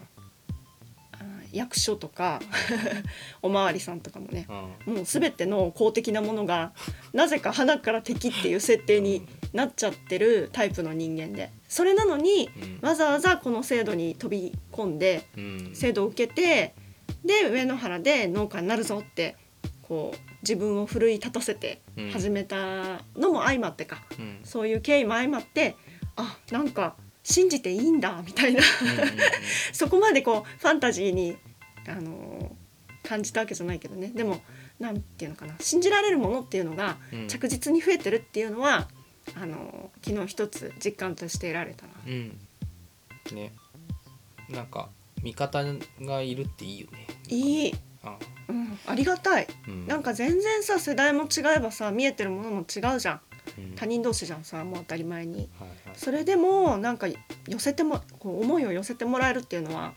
[1.14, 1.18] あ
[1.52, 2.42] 役所とか
[3.42, 4.48] おまわりさんとかもね
[4.88, 4.94] うん。
[4.96, 6.74] もう全ての公的なものが
[7.14, 12.50] なぜか花から敵っていう設定になっちゃってるタイプの人間でそれなのに
[12.82, 12.88] うん。
[12.88, 15.72] わざわざこの制度に飛び込んでうん。
[15.76, 16.74] 制度を受けて
[17.24, 19.38] で上野原で農家になるぞって
[19.94, 22.10] こう自分を奮い立たせてうん。
[22.10, 24.40] 始めたのも相まってか、うん。
[24.44, 25.76] そういう経緯も相まって
[26.16, 28.62] あなんか信じていいんだみたいな。
[28.82, 29.18] うんうんうん。
[29.72, 31.38] そこまでこうファンタジーに、
[31.88, 32.64] あのー
[33.08, 34.14] 感じたわけじゃないけどね。
[34.16, 34.42] でも
[34.80, 35.56] なんていうのかな。
[35.60, 37.28] 信じられるものっていうのがうん。
[37.28, 38.90] 着実に増えてるっていうのは
[39.36, 41.94] あのー昨日一つ実感として得られたな。
[42.08, 42.40] うん。
[43.34, 43.54] ね。
[44.50, 44.90] なんか
[45.22, 45.64] 味方
[46.02, 47.08] がいるっていいよね。
[47.28, 49.48] いい、あうん、ありがたい。
[49.68, 49.88] うん。
[49.88, 53.22] なんか全然さ世代も違えばさ見えてるものも違うじゃん。
[53.58, 53.76] うん。
[53.76, 55.50] 他人同士じゃんさもう当たり前に。
[55.60, 55.96] はいはい。
[55.96, 57.18] それでもなんか寄
[57.60, 59.96] せてもこう思いを寄せてもらえるっていうのはね。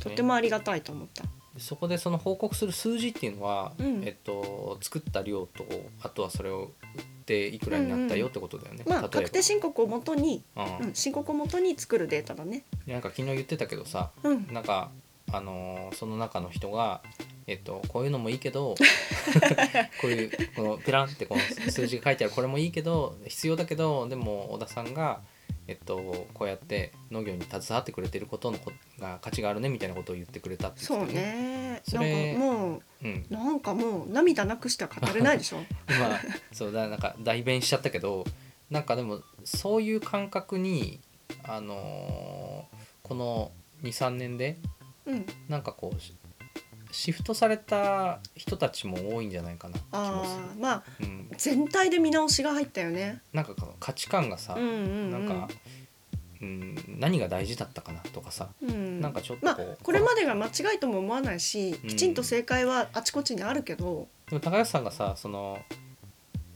[0.00, 1.24] とてもありがたいと思った。
[1.54, 4.02] でそこでその報告する数字っていうのは、うん。
[4.04, 5.64] えっと、作った量と
[6.02, 9.08] あとはそれを売っていくらになったよってことだよね、まあ例えば。
[9.10, 10.86] 確定申告をもとに、うん。
[10.86, 12.64] うん、申告をもとに作るデータだね。
[12.86, 14.90] なんか昨日言ってたけどさうん、なんか
[15.32, 17.02] あのーその中の人が、
[17.46, 18.74] えっと、こういうのもいいけど
[20.00, 25.20] こういうこのペランってこの数字が書いてあるこれもいいけど必要だけどでも小田さんが、
[25.66, 31.70] えっと、こうやって農業に携わってくれてることのこが価値があるねみたいなことを言ってくれたって言そうってたよね。
[31.70, 35.58] なんそれかもううん、なんかもう涙なくしては語れないでしょ。
[35.88, 36.20] 今
[36.52, 38.24] そうだなんか代弁しちゃったけど
[38.70, 41.00] なんかでもそういう感覚に
[41.42, 43.50] あのーこの
[43.82, 44.56] 23年で
[45.10, 45.26] うん。
[45.48, 46.14] なんかこうシ
[46.92, 53.22] シフトされた人たちも多いんじゃないかな気もするああまあうん、全体で見直しが入ったよね。
[53.32, 55.10] なんかこの価値観がさ、うんうんうん。
[55.12, 55.48] なんか、
[56.42, 65.58] うん、何が大事だったかなとかさ、うん、なんかちょっとまあこう、これまでが間違いとも思わないし、うんきちんと正解はあちこちにあるけど、でも高橋さんがさその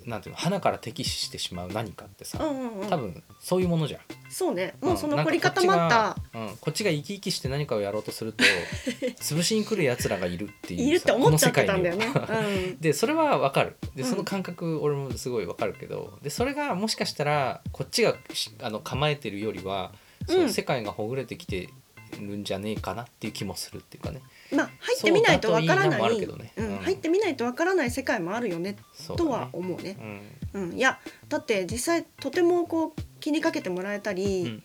[0.06, 4.00] なんていうの花から敵視してしまう何かってさ、うんうんうん、多分そういうものじゃん。
[4.28, 4.74] そうね。
[4.80, 8.44] もうそうんの凝り固まった、うん、こっちが生き生きして何かをやろうとすると
[9.20, 12.06] 潰しに来るやつらがいるっていうさいるって思っちゃってたんだよね。
[12.12, 12.76] この世界に。
[12.80, 13.76] でそれはわかる。
[13.94, 14.10] でうん。
[14.10, 19.92] その感覚俺もすごいわかるけどでそれがもしかしたらこっちがしあの構えてるよりは
[20.26, 21.68] その世界がほぐれてきて
[22.20, 24.20] るんじゃねえかなっていう気もするっていうかね
[24.52, 26.52] まあ入ってみないとわからないね。
[26.56, 26.78] うんうん。
[26.78, 28.76] 入ってみないとわからない世界もあるよねね。
[29.16, 29.96] とは思うね。
[30.54, 30.62] うん。
[30.62, 34.62] うん、いやだって実際とてもこう気にかけてもらえたうんり、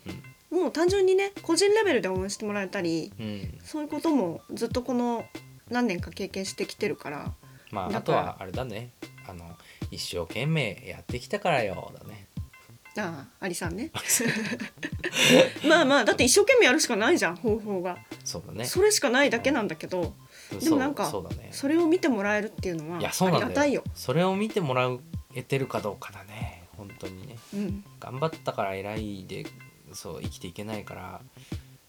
[0.52, 3.26] もう単純にね個人レベルで応援してもらえたりうん。
[3.26, 5.26] うんそういうこともずっとこの
[5.70, 7.34] 何年か経験してきてるから
[7.72, 8.92] まああとはあれだね。
[9.28, 9.46] あの
[9.92, 12.28] 一生懸命やってきたからよだね。
[12.98, 13.92] ああアリさんね。
[15.68, 17.98] まあまあだって一生懸命やるしかないじゃん方法が、
[18.30, 18.66] そうだね。
[18.66, 20.14] それしかないだけなんだけど
[20.62, 21.50] でもなんかそうだね。
[21.52, 23.50] それを見てもらえるっていうのはいやそうあなんだよ。
[23.50, 23.84] りがたいよ。
[23.96, 24.90] それを見てもら
[25.34, 26.64] えてるかどうかだね。
[26.78, 27.38] 本当にね。
[27.54, 27.84] うん。
[28.00, 29.46] 頑張ったから偉いで
[29.94, 31.22] そう生きていけないから。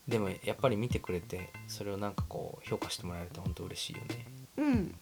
[0.09, 4.26] でもやっぱり見てくれてそれをなんかこう評価してもらえると本当嬉しいよね。
[4.57, 4.94] うん、うん。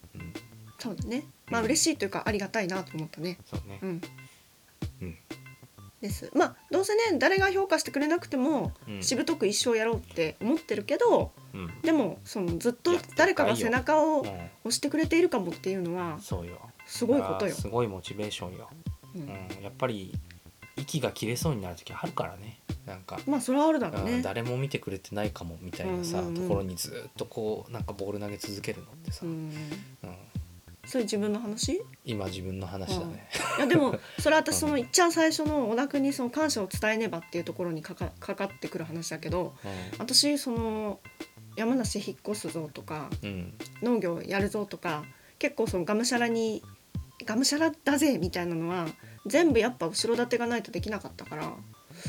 [0.79, 1.25] そうだね。
[1.47, 1.67] まあうん。
[1.67, 3.39] 嬉しいというかありがたいなと思ったね。
[3.47, 3.79] そうね。
[3.83, 4.01] うん。
[5.03, 5.19] うん
[6.01, 6.31] です。
[6.35, 9.03] まあどうせね誰が評価してくれなくても、うん。
[9.03, 11.81] しぶとく一生やろうって思ってるけどうん。
[11.83, 14.27] でもそのずっと誰かが背中をうん。
[14.27, 16.59] 押してくれているかもっていうのはそうよ。
[16.87, 17.55] すごいことよ。
[17.55, 18.69] すごいモチベーションよ、
[19.15, 19.25] ううん。
[19.25, 19.29] ん、
[19.63, 20.15] やっぱり
[20.77, 22.61] 息が切れそうになる時あるからね。
[22.87, 24.13] なんか、まあそれはあるだろうね。
[24.13, 24.23] うん。
[24.23, 29.31] 誰も見てくれてないかもみたいなさ、うんうんうんところにずっとこうなんかボール投げ続けるのってさ、うん、
[30.05, 30.17] うん
[30.89, 31.75] それ自分の話？
[31.75, 39.55] い今自分の話だね、やでも それは私そのいっちゃん最初の小田君にその感謝を伝えねばっていうところにかかかかってくる話だけど
[39.99, 40.99] 私その
[41.57, 43.55] 山梨引っ越すぞとかうんうん。
[43.83, 45.05] 農業やるぞとか
[45.39, 46.63] 結構そのがむしゃらに
[47.27, 48.87] がむしゃらだぜみたいなのは
[49.27, 51.53] 全部やっぱ後ろ盾がないとできなかったから、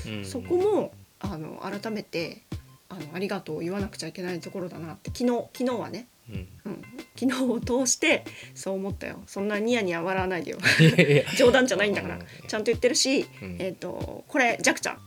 [0.08, 0.26] うん。
[0.26, 2.44] そこもあの改めて
[2.88, 6.48] あのありがとうを言わなくちゃいけないところだなって昨日昨日はね、うん。
[6.66, 6.82] うん、
[7.18, 9.22] 昨日を通してそう思ったよ。
[9.28, 10.58] そんなニヤニヤ笑わないでよ。
[11.38, 12.16] 冗談じゃないんだから。
[12.16, 12.48] うん。
[12.48, 13.58] ちゃんと言ってるし、うん。
[13.60, 15.02] えっ、とこれジャクちゃん。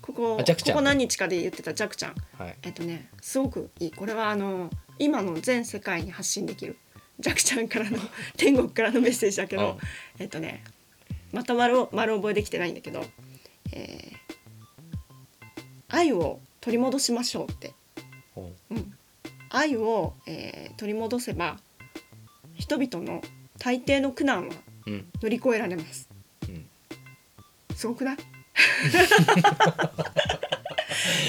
[0.00, 2.14] ここここ何日かで言ってたジャクちゃん。
[2.38, 2.56] はい。
[2.62, 3.90] えっ、とねすごくいい。
[3.92, 6.76] これはあの今の全世界に発信できる。
[7.20, 7.98] ジャクちゃんからの
[8.36, 9.78] 天国からのメッセージだけど、
[10.18, 10.64] えっ、とね
[11.32, 13.04] また丸を丸覚えできてないんだけど、
[13.72, 14.22] えー
[15.92, 17.74] 愛を取り戻しましょうって、
[18.34, 18.94] おううん、
[19.52, 21.58] 愛を、えー取り戻せば
[22.54, 23.22] 人々の
[23.58, 24.54] 大抵の苦難は
[24.86, 25.06] うん。
[25.22, 26.08] 乗り越えられます。
[26.48, 26.66] うん。
[27.76, 28.16] すごくない？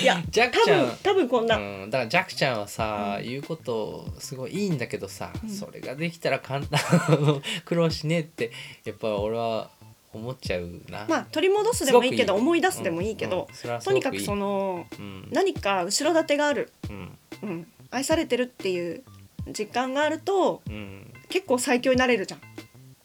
[0.01, 0.85] いや多ジャクちゃん。
[0.87, 3.25] 分多分こんな、うん、だからジャクちゃんはさ、うん。
[3.25, 5.49] 言うことすごいいいんだけどさ、うん。
[5.49, 6.79] それができたら簡単
[7.65, 8.51] 苦労しねえって
[8.85, 9.69] やっぱ俺は
[10.13, 11.05] 思っちゃうな。
[11.07, 13.47] まあ取り戻すでもいいけど思い出すでもいいけど、
[13.83, 15.27] とにかくそのうん。
[15.31, 17.17] 何か後ろ盾がある、うん。
[17.43, 19.03] うん、愛されてるっていう
[19.47, 22.41] 実感があるとうん結構最強になれるじゃん。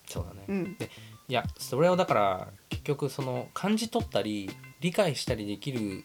[0.07, 0.77] そうだね、うん
[1.29, 6.05] いやそれをだから結局その感じ取ったり理解したりできる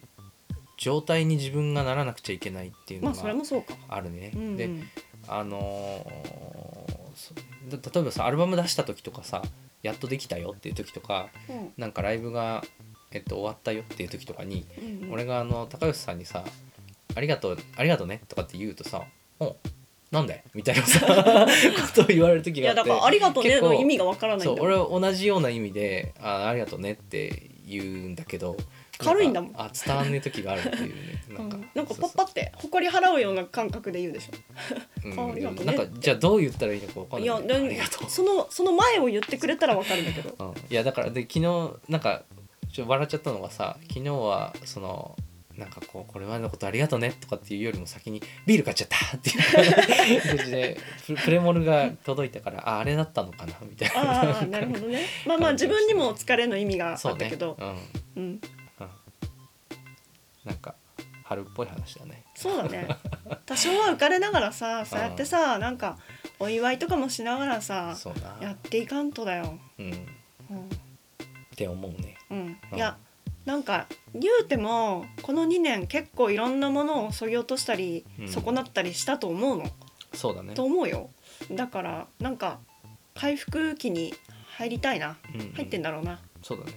[0.77, 3.73] 状態に自分がならなくちゃいけないっていうまあのがそれもそうか。
[3.87, 4.31] あるね。
[4.35, 4.69] うんうんで
[5.27, 6.93] あのー
[7.93, 9.41] 例えばさアルバム出した時とかさ
[9.83, 12.63] やっとできたよっていう時とかうんなんかライブが、
[13.11, 16.43] えっと、終わったよっていう時とかに、うんうん俺があの高吉さんにさ
[17.15, 19.03] 「ありがとうありがとうね」とかって言うとさ
[19.39, 19.55] 「お
[20.11, 21.47] なんで?」みたいなさ こ
[21.95, 28.57] とを言われる時いがあってやだから「ありがとうね」の意味がわからないそう俺は同じような意味で「あありがとうね」って言うんだけど
[28.97, 29.51] 軽いんだもん。
[29.51, 31.23] なかあ伝わんねえ時があるっていうね。
[31.29, 32.11] うんかなんかそうそう。
[32.15, 34.29] パッパって誇り払うような感覚で言うでし
[35.03, 35.73] うん あありがとうね。
[35.73, 37.19] なんかじゃあどう言ったらいいのか分かょ。
[37.19, 37.23] んない。
[37.23, 40.35] いやありでがとうそのその前を言ってくれたらわかるんだけど。
[40.39, 41.41] うん、いやだからで昨日
[41.89, 42.23] なんか
[42.71, 45.15] ちょっと笑っちゃったのがさ昨日はその
[45.57, 54.31] なんかこうこれまでのことありがとうねとかっていうよりも先にビール買っちゃったっていう感じでプ プレモルが届いたからああれだったのかなみたいな。
[54.31, 55.05] ああなるほどね。
[55.27, 57.67] まあまあ自分にも疲れの意味があったけど、うん。
[57.67, 57.77] うん、
[58.15, 58.41] うん、
[60.43, 60.75] なんか
[61.23, 62.23] 春っぽい話だね。
[62.35, 62.87] そうだね。
[63.45, 65.97] 多少は浮かれながらさ、 そうやってさ、なんか
[66.39, 67.95] お祝いとかもしながらさ、
[68.41, 69.59] やっていかんとだよ。
[69.77, 69.91] うん。
[69.91, 69.95] っ
[70.49, 70.69] うん、
[71.55, 72.17] て思うね。
[72.29, 72.77] うん、うん。
[72.77, 72.97] いや。
[73.45, 78.27] なんか言うてもこの2年結構いろんなものをそぎ落としたり、うん。
[78.27, 79.65] 損なったりしたと思うの。
[80.13, 80.53] そうだね。
[80.53, 81.09] と思うよ。
[81.51, 82.59] だからなんか
[83.15, 84.13] 回復期に
[84.57, 85.17] 入りたいな。
[85.33, 85.51] うんうん。
[85.53, 86.21] 入ってんだろうな。
[86.41, 86.71] そうだね。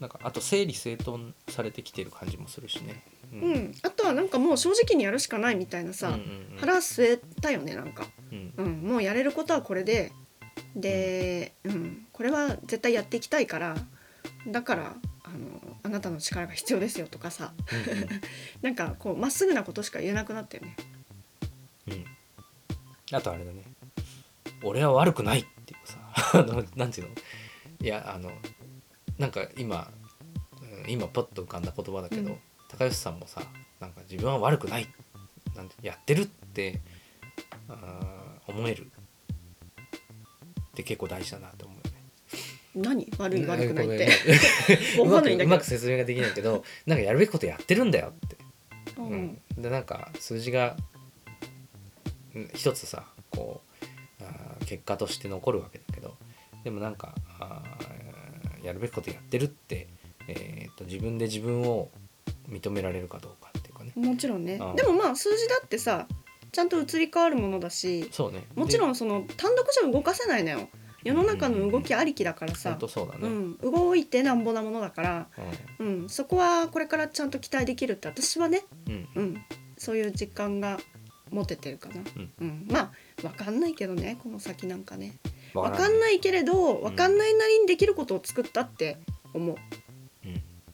[0.00, 3.02] なんかあと整理整頓されてきてる感じもするしね。
[3.32, 6.22] ううん、あとはなんかもう正直にやるしかないみたいなさ、うんうんう
[6.56, 6.58] ん。
[6.58, 8.54] 腹据えたよねなんか、うん。
[8.56, 10.12] うん、もうやれることはこれで
[10.76, 13.76] で、うん、これは絶対やっていきたいから
[14.46, 14.96] だから
[15.94, 17.54] なたの力が必要ですよとかさ。
[17.72, 18.08] うんうん。
[18.62, 20.76] なんかこうまっすぐなことしか言えなくなったよね。
[21.88, 23.62] うん、あとあれだね。
[24.62, 25.98] 俺は悪くないっていうさ。
[26.38, 27.14] あのなんていうの？
[27.80, 28.30] いやあの
[29.18, 29.90] なんか今
[30.60, 32.38] うん今パッと浮かんだ言葉だけど、うん。
[32.68, 33.40] 高吉さんもさ
[33.80, 34.88] なんか自分は悪くない
[35.54, 36.80] なんてやってるって
[37.68, 38.90] あー思えるっ
[40.74, 41.73] て結構大事だなと思う。
[42.74, 43.10] 何？
[43.18, 44.08] 悪い悪くないって。
[45.00, 48.36] うまくうまく説明ができないけどなんかやるべきことやってるんだよって。
[48.98, 49.14] ううん。
[49.14, 50.76] ん、でなんか数字が
[52.34, 53.62] うん一つさこ
[54.20, 56.16] うあー結果として残るわけだけど
[56.64, 59.88] でもなんかあーやるべきことやってるって、
[60.26, 61.90] えー、と自分で自分を
[62.48, 63.92] 認められるかどうかっていうかね。
[63.94, 64.54] もちろんね。
[64.60, 64.76] うん。
[64.76, 66.08] でもまあ数字だってさ
[66.50, 68.44] ちゃんと移り変わるものだしそうね。
[68.54, 70.68] もちろんんその単独じゃ動かせないのよ
[71.04, 75.28] 世の中の動きありきだから本さうだね、うん、動いてなんぼなものだから、
[75.78, 79.08] ううん、そこはこれからちゃんと期待できるって私はね、んうん。
[79.14, 79.44] うん、
[79.76, 80.78] そういう実感が
[81.30, 82.32] 持ててるかな、うん。
[82.40, 85.16] うん、まあ分かんないけどねこの先なんかね。
[85.52, 88.96] わ分かんないけれど分かんないなりにできることを作ったって
[89.34, 89.56] 思う、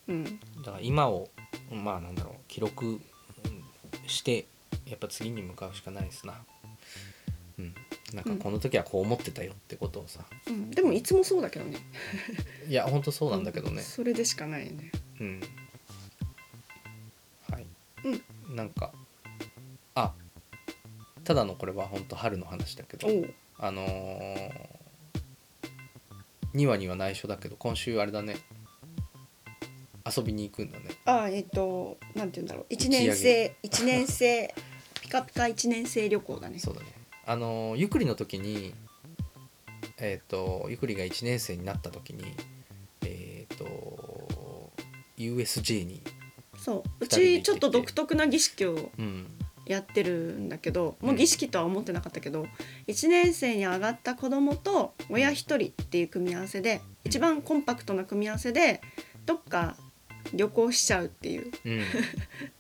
[0.09, 0.15] うん。
[0.15, 0.31] うん、だ
[0.65, 1.29] から今を
[1.71, 3.01] まあなんだろう記録うん
[4.07, 4.47] して
[4.87, 6.35] やっぱ次に向かうしかないですな。
[7.59, 7.75] うん
[8.15, 11.79] なんかこの時はこう思ってたよってことをさ、うん、でもいつもそうだけどね。
[12.69, 13.83] いや本当そうなんだけどね。
[13.83, 14.91] それでしかないよね。
[15.21, 15.41] うん。
[17.51, 17.67] はい、
[18.49, 18.93] なんか
[19.95, 20.13] あ
[21.25, 23.07] ただのこれは本当春の話だけど
[23.59, 24.51] あのー、
[26.55, 28.37] 2話には内緒だけど今週あれだね。
[30.17, 30.87] 遊びに行くんだね。
[31.05, 32.73] あえっ、となんて言うんだろう。
[32.73, 33.07] 1打ち上げ。
[33.07, 34.55] 年生一年生
[35.01, 36.59] ピカピカ1年生旅行だね。
[36.59, 37.00] そうだね
[37.31, 38.75] あのーゆくりの時に
[39.99, 42.25] えっ、とゆくりが1年生になった時に
[43.03, 44.73] えっ、と
[45.17, 46.03] USJ に
[46.59, 47.05] そう。
[47.05, 49.27] うちちょっと独特な儀式をうん。
[49.67, 52.47] やってるんだけどもう儀式とは思ってなかったけど、
[52.89, 58.81] 1年生に上がった子供と親一人っていう組み合わせで一番コンパクトな組み合わせで
[59.27, 59.77] どっか
[60.35, 61.53] 旅行しちゃうっていう。
[61.65, 61.83] うん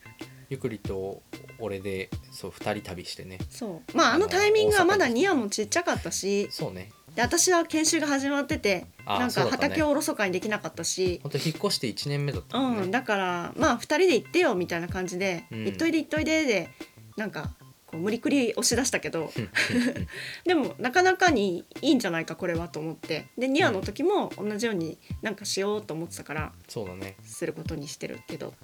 [0.51, 1.23] ゆくりと
[1.61, 3.39] 俺でそう2人旅してね。
[3.49, 3.97] そう。
[3.97, 6.49] まああのタイミングはまだニアもちっちゃかったし。
[6.51, 6.91] そうね。
[7.15, 11.21] で私は研修が始まっててあなんか畑をおろそかにできなかったし。
[11.23, 15.65] 本当引っ越して1年目だったね、うん、だからまあ2人で行ってよみたいな感じで「うん。
[15.67, 16.69] 行っといで行っといで」で
[17.17, 17.51] なんか
[17.87, 19.33] こう無理くり押し出したけど。
[19.37, 19.49] うん。
[20.45, 23.27] でもなかなかにいいんじゃないかこれはと思って。
[23.39, 27.17] でニアの時も同じようになんかしようと思ってたからそうだね。
[27.23, 28.55] することにしてるけど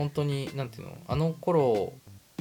[0.00, 1.92] 本当になんていうのあの頃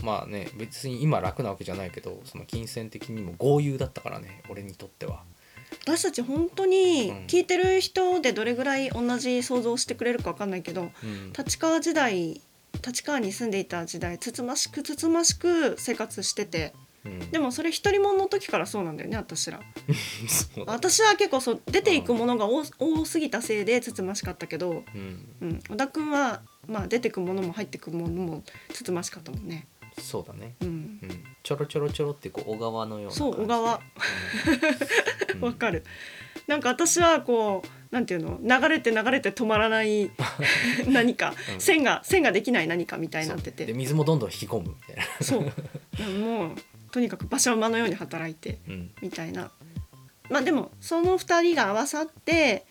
[0.01, 5.23] まあね別に今楽なわけじゃないけどその金銭的にも豪遊だったからね俺にとっては。
[5.85, 7.17] 私たち本当にうん。
[7.27, 11.33] 聞いてる人でどれぐらい同じ想像をしてくれるかわかんないけどうん。
[11.37, 12.41] 立川時代
[12.85, 17.31] 立川に住んでいた時代つつましくつつましく生活しててうん。
[17.31, 19.59] でもそれ一人者の時からそうなんだよね私ら。
[20.65, 25.27] 私は結構そう出ていくものが多多すぎたせいでつつましかったけど、うん。
[25.41, 29.67] うん、小田君はまあ出てくものも入ってくものもつつましかったもんね。
[29.97, 30.55] そうだね。
[30.61, 30.67] うん。
[30.67, 31.23] うん。
[31.43, 33.81] ちょろちょろちょろってこう小川のようなそう小川。
[35.35, 35.41] うん。
[35.41, 35.83] わかる。
[36.47, 38.39] なんか私はこうなんていうの？
[38.41, 40.11] 流れて流れて止まらない
[40.87, 41.59] 何か、うん。
[41.59, 43.57] 線が線ができない何かみたいになってそう。
[43.57, 45.03] でて水もどんどん引き込むみたいな。
[45.21, 45.41] そう。
[46.19, 46.55] もう
[46.91, 48.91] とにかく馬車馬のように働いてうん。
[49.01, 49.51] みたいな。
[50.29, 52.65] まあでもその二人が合わさって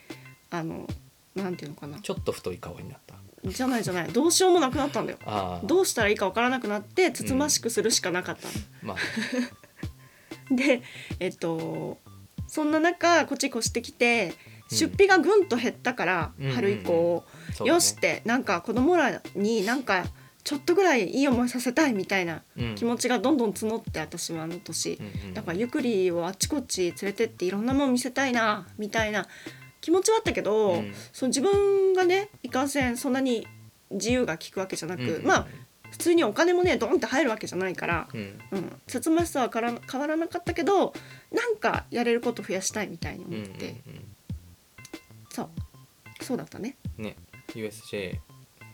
[0.49, 0.87] あの
[1.35, 1.99] なんていうのかな。
[1.99, 4.09] ちょっと太い顔になったじゃないじゃない。
[4.09, 5.19] どうしようもなくなったんだよ。
[5.25, 5.65] ああ。
[5.65, 8.47] どうしたらいいかわからなくなってつつましくするしかなかった。
[8.47, 8.53] の。
[8.81, 8.97] まあ。
[10.53, 10.81] で
[11.19, 11.99] えっと
[12.47, 14.33] そんな中こっち越してきて
[14.71, 14.77] うん。
[14.77, 17.23] 出費がぐんと減ったから、うん春以降、
[17.53, 17.69] そうだね。
[17.69, 20.05] よしってなんか子供らになんか
[20.43, 22.75] ちょっとぐらいいい思いさせたいみたいなうん。
[22.75, 29.27] 気持ちがどんどん募って私はあの年、うんうんだからゆくりをあっちこっち連れてっていろんなもん見せたいなみたいな
[29.81, 30.93] 気持ちはあったけど、うん。
[31.13, 33.47] その自分がねいかんせんそんなに
[33.91, 35.25] 自由が利くわけじゃなく、うん。
[35.25, 35.47] まあ
[35.91, 38.39] 普通にお金もねドンって入るわけじゃないから、うん。
[38.51, 40.93] うん、つつましさはから変わらなかったけど
[41.31, 43.75] なんかやれること増やしたいみたいにうんうん思って、
[45.29, 45.49] そう。
[46.23, 46.75] そうだったね。
[46.97, 47.15] うんね
[47.49, 48.19] USJ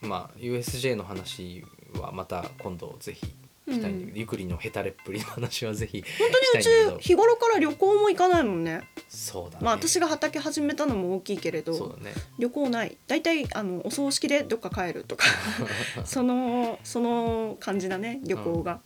[0.02, 1.64] まあ USJ の話
[1.98, 3.26] はまた今度ぜひ。
[3.26, 8.82] 聞きたいんだけど、ゆくりのヘタレっぷりの話はぜひ本当にうち日頃から旅行も行かないもんね。
[9.08, 9.64] そうだね。
[9.64, 12.14] まあ私が畑始めたのも大きいけれどそうだね。
[12.38, 12.96] 旅行ない。
[13.06, 15.24] だいたいあのお葬式でどっか帰るとか
[16.04, 18.80] そのその感じだね旅行が。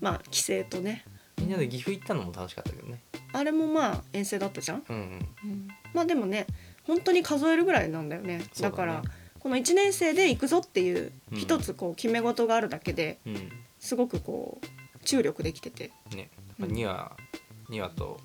[0.00, 1.04] まあ帰省とね。
[1.38, 3.00] みんなで岐阜行ったのも楽しかったけどね。
[3.32, 4.84] あれもまあ遠征だったじゃん。
[4.88, 5.28] うんうん。
[5.44, 5.68] うん。
[5.92, 6.46] まあでもね
[6.84, 8.38] 本当に数えるぐらいなんだよね。
[8.38, 8.44] ね。
[8.60, 9.02] だから
[9.38, 11.38] この1年生で行くぞっていううん。
[11.38, 13.52] 一つこう決め事があるだけでうん
[13.84, 15.92] すごくこう注力できてて。
[16.14, 17.16] ねだから2話
[17.68, 18.18] 2話と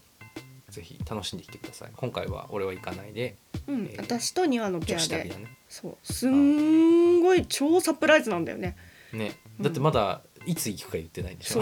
[0.70, 1.92] ぜひ楽しんできてください。
[1.96, 3.36] 今回は俺は行かないで。
[3.68, 5.04] うん、えー私と2話のペ女アで。
[5.04, 5.58] 子旅だね。
[5.68, 5.98] そう。
[6.02, 8.78] すんごい超サプライズなんだよね。
[9.12, 9.34] ね。
[9.60, 11.62] だってまだいつ行くか言ってないんでしょ。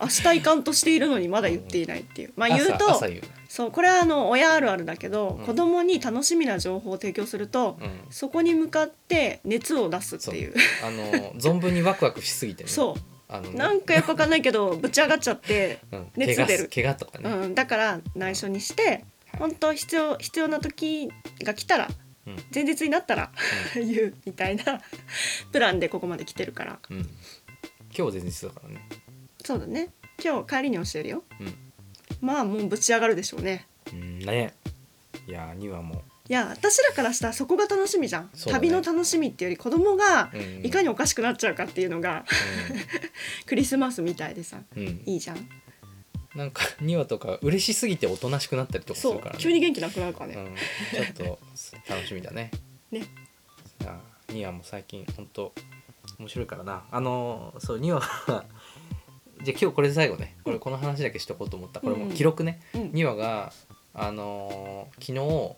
[0.00, 2.32] 明日行かんとしているのにまだ言っていないっていう。
[2.36, 5.46] まあ言う朝と朝言うそうこれはあの親あるあるだけど、うん。
[5.46, 7.90] 子供に楽しみな情報を提供すると、うん。
[8.10, 10.54] そこに向かって熱を出すっていう。
[10.84, 12.70] あの存分にワクワクしすぎてね。
[12.70, 16.70] そうあのねなんかよくわかんないけど ぶち上がっちゃって、うん熱出る。
[16.72, 19.04] 怪我とかね、うん、だから内緒にしてはい。
[19.38, 21.08] 本当必要必要な時
[21.42, 21.88] が来たら
[22.26, 22.36] うん。
[22.52, 23.32] 前日になったら
[23.74, 24.82] 言うみたいな
[25.52, 26.78] プランでここまで来てるから。
[26.90, 27.08] うん、
[27.96, 28.88] 今日前日だからね。
[29.44, 29.88] そうだね。
[30.22, 31.24] 今日帰りに教えるよ。
[31.40, 31.54] うん。
[32.20, 33.66] まあもうぶち上がるでしょうね。
[33.92, 34.54] うんね。
[35.26, 38.30] いや2話も、いや私らからしたらそこが楽しみじゃん、ね。
[38.46, 42.24] 旅の楽しみっていうより子供がうん、いかにおかしくなっちゃうかっていうのが
[43.46, 45.48] クリスマスみたいでさうん、うん、いいじゃん。
[46.36, 49.38] なんか2話とか嬉しすぎておとなしくなったりとかするからね。
[49.40, 51.38] 急に元気なくなるからね、うん、ちょっと
[51.88, 52.52] 楽しみだね。
[52.92, 53.02] ね。
[53.84, 55.52] あ2話も最近ほんと
[56.20, 56.84] 面白いからな。
[56.92, 58.44] あのそう2話は
[59.42, 60.36] じゃあ今日これで最後ね。
[60.44, 61.80] これこの話だけしとこうと思った。
[61.80, 62.82] これも記録ね、うん。
[62.90, 63.52] 2話が
[63.94, 65.56] あのー昨日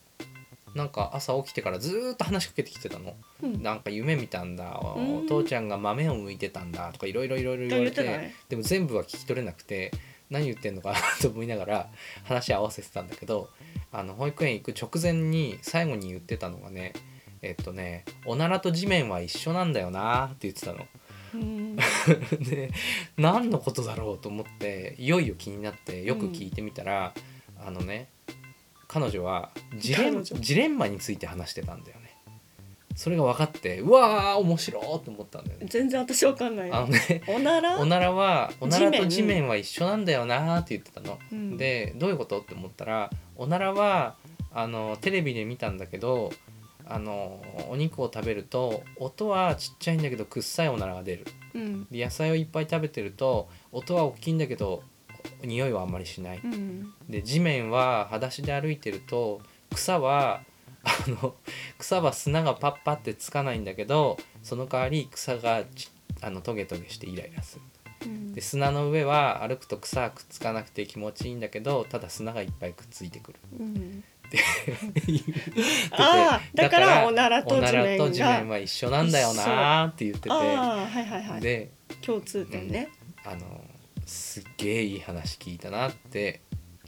[0.75, 3.15] なんか朝起きてからずーっと話しかけてきてたの。
[3.43, 3.63] うん。
[3.63, 4.81] なんか夢見たんだ。
[4.83, 5.27] おうん。
[5.27, 8.33] 父ちゃんが豆を剥いてたんだとかいろいろいろいろ言われて。
[8.49, 9.93] でも全部は聞き取れなくて
[10.31, 11.91] 何言ってんのかなと思いながら
[12.25, 13.51] 話合わせてたんだけど
[13.93, 16.95] あの保育園行く直前に最後に言ってたのがね
[17.43, 20.87] えっとね「おならと地面は一緒なんだよな」って言ってたの。
[21.35, 21.77] うん。
[22.41, 22.71] で
[23.17, 27.15] 何のことだろうと思っていよいよ気になってよく聞いてみたら、
[27.59, 28.09] あのね
[28.93, 32.03] 彼女はジレンジレンマについて話してたんだよね。
[32.95, 35.67] それが分かってうわー面白いと思ったんだよね。
[35.71, 37.79] 全然私わかんないあのねおなら？
[37.79, 41.19] おならはおならと地面は一緒なんだよなーって言ってたの。
[41.33, 44.17] うんでどういうことって思ったらおならは
[44.53, 46.31] あのテレビで見たんだけど
[46.87, 51.27] あのお肉を食べると音はちっちゃいんだけどくっさいおならが出る。
[51.55, 54.83] うんで野菜をいっぱい食べてると音は大きいんだけど
[55.45, 56.41] 匂いはあんまりしない。
[56.43, 56.93] うん。
[57.09, 59.41] で地面は裸足で歩いてると
[59.75, 60.43] 草は
[60.85, 61.35] あの
[61.79, 65.89] 草は砂がパッパってつかないんだけどその代わり草がち
[66.21, 67.63] あのトゲトゲしてイライラする。
[68.07, 68.33] うん。
[68.35, 73.39] で砂の上は歩くと草はくっつかなくて気持ちいいんだけどただ砂がいっぱいくっついてくる。
[73.59, 74.05] うん。
[74.33, 75.25] 言ってて
[76.55, 78.05] だからおならとおな地面が。
[78.05, 80.39] らと地面は一緒なんだよなーって言ってああ
[80.87, 81.41] はいはいはい。
[81.41, 82.89] てで共通点ね、
[83.25, 83.63] あの
[84.13, 86.43] すっげえいい話聞いたなって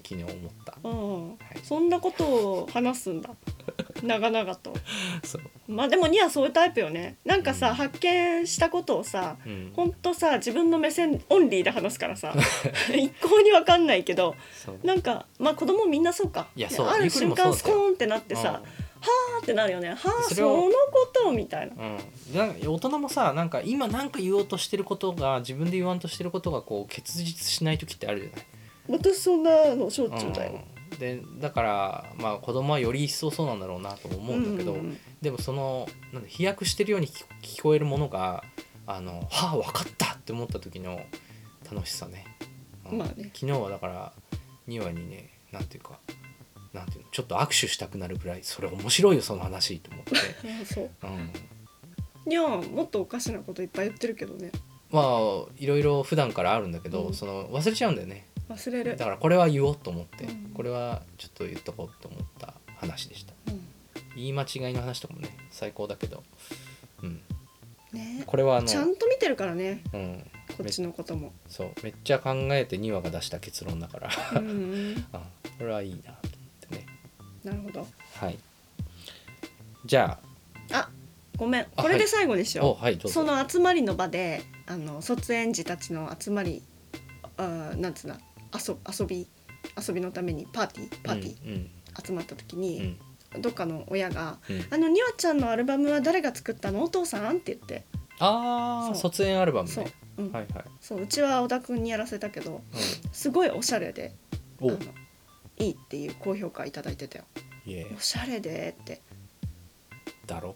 [0.06, 0.34] 昨日思っ
[0.66, 0.76] た。
[0.84, 1.28] うん。
[1.30, 1.38] はい。
[1.62, 3.30] そんなことを話すんだ。
[4.04, 4.74] 長々と。
[5.22, 7.16] そう、まあでもニはそういうタイプよね。
[7.24, 7.74] なんかさ、うん。
[7.74, 12.34] 発見したことをさうん、ほんとさ自分の目線オンリーで話すからさ
[12.94, 14.86] 一向に分かんないけどそう。
[14.86, 16.48] なんかまあ子供みんなそうか。
[16.54, 16.88] いやそう。
[16.88, 17.50] あるゆっくり瞬もそうだよ。
[17.52, 18.62] 間スコーンってなってさ、は
[19.04, 19.90] あってなるよね。
[19.90, 21.74] はあそそれをのことみたいな。
[21.74, 29.00] うん、うん、なんか大人もさなんか今なんか言おうとしてることが自分で言わんとしてることがこう結実しない時ってあるじゃない？
[29.00, 30.60] 私そんなのしょっちゅうだよ、
[30.92, 30.98] うん。
[30.98, 38.44] でだからまあ子供はより一層そうなんだろうなとも思うんだけど、うんでもそのなんだ飛躍してるように聞聞こえるものが
[38.86, 41.00] あのはあ分かったって思った時の
[41.72, 42.26] 楽しさね,
[42.90, 43.30] うん、まあね。
[43.34, 44.12] 昨日はだから
[44.68, 45.98] 2話にねなんていうか
[46.74, 50.12] なんていうのちょっと握手したくなるぐらいそれ面白いよその話と思って、
[50.62, 50.90] あそう。
[51.02, 51.30] うん、
[52.26, 54.50] ニはもっとおかしなこといっぱい言ってるけどね。
[54.90, 55.04] まあ
[55.56, 57.14] いろいろ普段からあるんだけど、うん。
[57.14, 58.26] その忘れちゃうんだよね。
[58.48, 58.96] 忘れる。
[58.96, 60.50] だからこれは言おうと思って、うん。
[60.54, 63.32] これはちょっと言っとこうと思った話でした。
[63.48, 63.66] うん。
[64.16, 66.22] 言い間違いの話とかもね最高だけど、
[67.02, 67.20] うん、
[67.92, 68.24] ね。
[68.26, 69.82] これはあのちゃんと見てるからね。
[69.92, 71.32] うん、こっちのことも。
[71.48, 71.72] そう。
[71.82, 74.10] めっちゃ考えて2話が出した結論だから。
[74.36, 75.06] うんうん。
[75.12, 75.22] あ
[75.58, 76.18] これはいいな
[77.44, 77.86] なるほど。
[78.14, 78.38] はい。
[79.84, 80.18] じゃ
[80.72, 80.90] あ。
[81.36, 81.62] ごめん。
[81.62, 86.62] あこれで最後にしよう、はいその集まりの場であの卒園児たちの集まり
[87.36, 88.18] あーなんつうな
[88.54, 89.26] 遊遊び
[89.86, 92.60] 遊びのためにパーティーパーティうんー集まった時うん。
[92.62, 92.96] に、
[93.40, 96.84] どっかの親がうん「あのにわちゃんのアルバムは誰が作ったの？
[96.84, 97.84] お父さん?」って言って。
[98.20, 99.10] ああそう。
[99.12, 99.84] 卒園アルバムそう。
[99.84, 100.32] ね、うん。
[100.32, 102.62] はいはい、そううちは小田君にやらせたけど
[103.12, 104.14] すごいおしゃれで
[104.60, 104.78] あうん、の
[105.58, 107.24] いいっていう高評価いただいてたよ。
[107.66, 107.86] おいえ。
[107.96, 109.00] おしゃれでって。
[110.26, 110.54] だろ？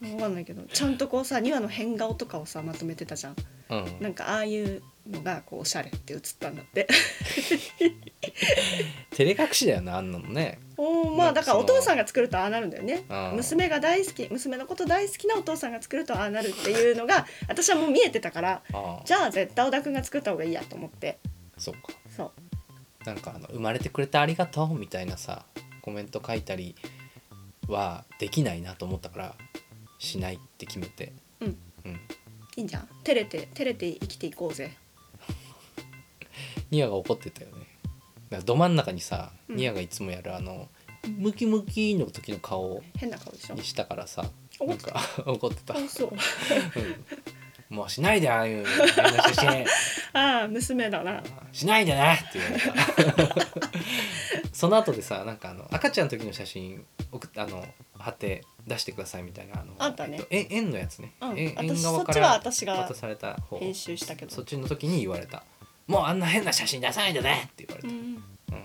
[0.00, 0.62] 分かんないけど。
[0.62, 3.36] ちゃんとこうさ2話の変顔とかをさまとめてたじゃん。
[3.70, 3.96] うん。
[4.00, 6.86] なんかああいうのがこうおしゃれって映ったんだって。
[9.10, 10.60] 照れ隠しだよなあんなのね。
[10.76, 13.04] おーまあだからお父さんが作るとああなるんだよね。
[13.08, 13.36] うん。
[13.36, 21.18] 娘が大好き娘のこと大好きなお父さんが作るとああなるっていうのが私はもう見えてたからああじゃあ絶対小田君が作った方がいいやと思って。
[21.56, 21.80] そっか。
[22.14, 22.32] そう
[23.08, 25.44] なんかあの生まれてくれてありがとうみたいなさ
[25.82, 26.74] コメント書いたり
[27.66, 29.34] はできないなと思ったから
[29.98, 31.12] しないって決めて。
[31.40, 31.58] うん。
[31.84, 31.92] うん。
[32.56, 32.88] いいんじゃん？
[33.04, 34.76] 照れて照れて生きていこうぜ。
[36.70, 37.66] ニアが怒ってたよね。
[38.30, 39.56] だからど真ん中にさ、うん。
[39.56, 40.68] ニアがいつもやるあの
[41.16, 43.54] ムキムキの時の顔変な顔でしょ？
[43.54, 46.10] にしたからさ怒っなんか 怒ってた、あそう。
[46.10, 46.18] うん
[47.68, 49.64] もうしないでああいう写真
[50.14, 51.22] ああ娘だな。
[51.52, 53.68] しないでねって言われた
[54.52, 57.64] その後でさなんかあの赤ちゃんの時の写真送ってあの
[57.98, 60.18] 貼って出してくださいみたいなあのあったね。
[60.30, 61.38] えっと円円のやつね、うん。
[61.38, 63.58] 円円私そっちは側から私が渡された方。
[63.58, 64.34] 編集したけど。
[64.34, 65.44] そっちの時に言われた
[65.86, 68.64] 「もうあんな変な写真出さないでね」って言われた、うんうん。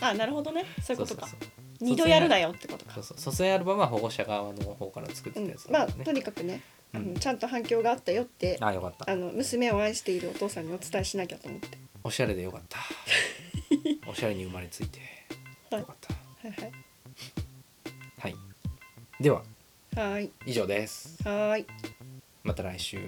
[0.00, 0.64] あなるほどね。
[0.82, 1.26] そういうことか。
[1.26, 2.94] そうそう二度やるなよってことか。
[2.94, 3.18] そうそう。
[3.18, 6.62] 卒園アルバムは保護者側の方から作ってうんたやつまあだね、とにかくね、
[6.94, 9.10] あうんのちゃんと反響があったよってあよかった。
[9.10, 11.78] あの娘を愛しているお父さんにお伝えしなきゃと思って。
[12.04, 12.78] おしゃれでよかった。
[14.10, 15.00] おしゃれに生まれついて。
[15.70, 15.80] はい。
[15.80, 16.14] よかった。
[16.14, 16.72] はいはい。
[18.18, 18.34] はい。
[19.20, 19.38] では。
[19.38, 20.32] はーい。
[20.46, 21.22] 以上です。
[21.22, 21.66] はーい。
[22.42, 22.98] また来週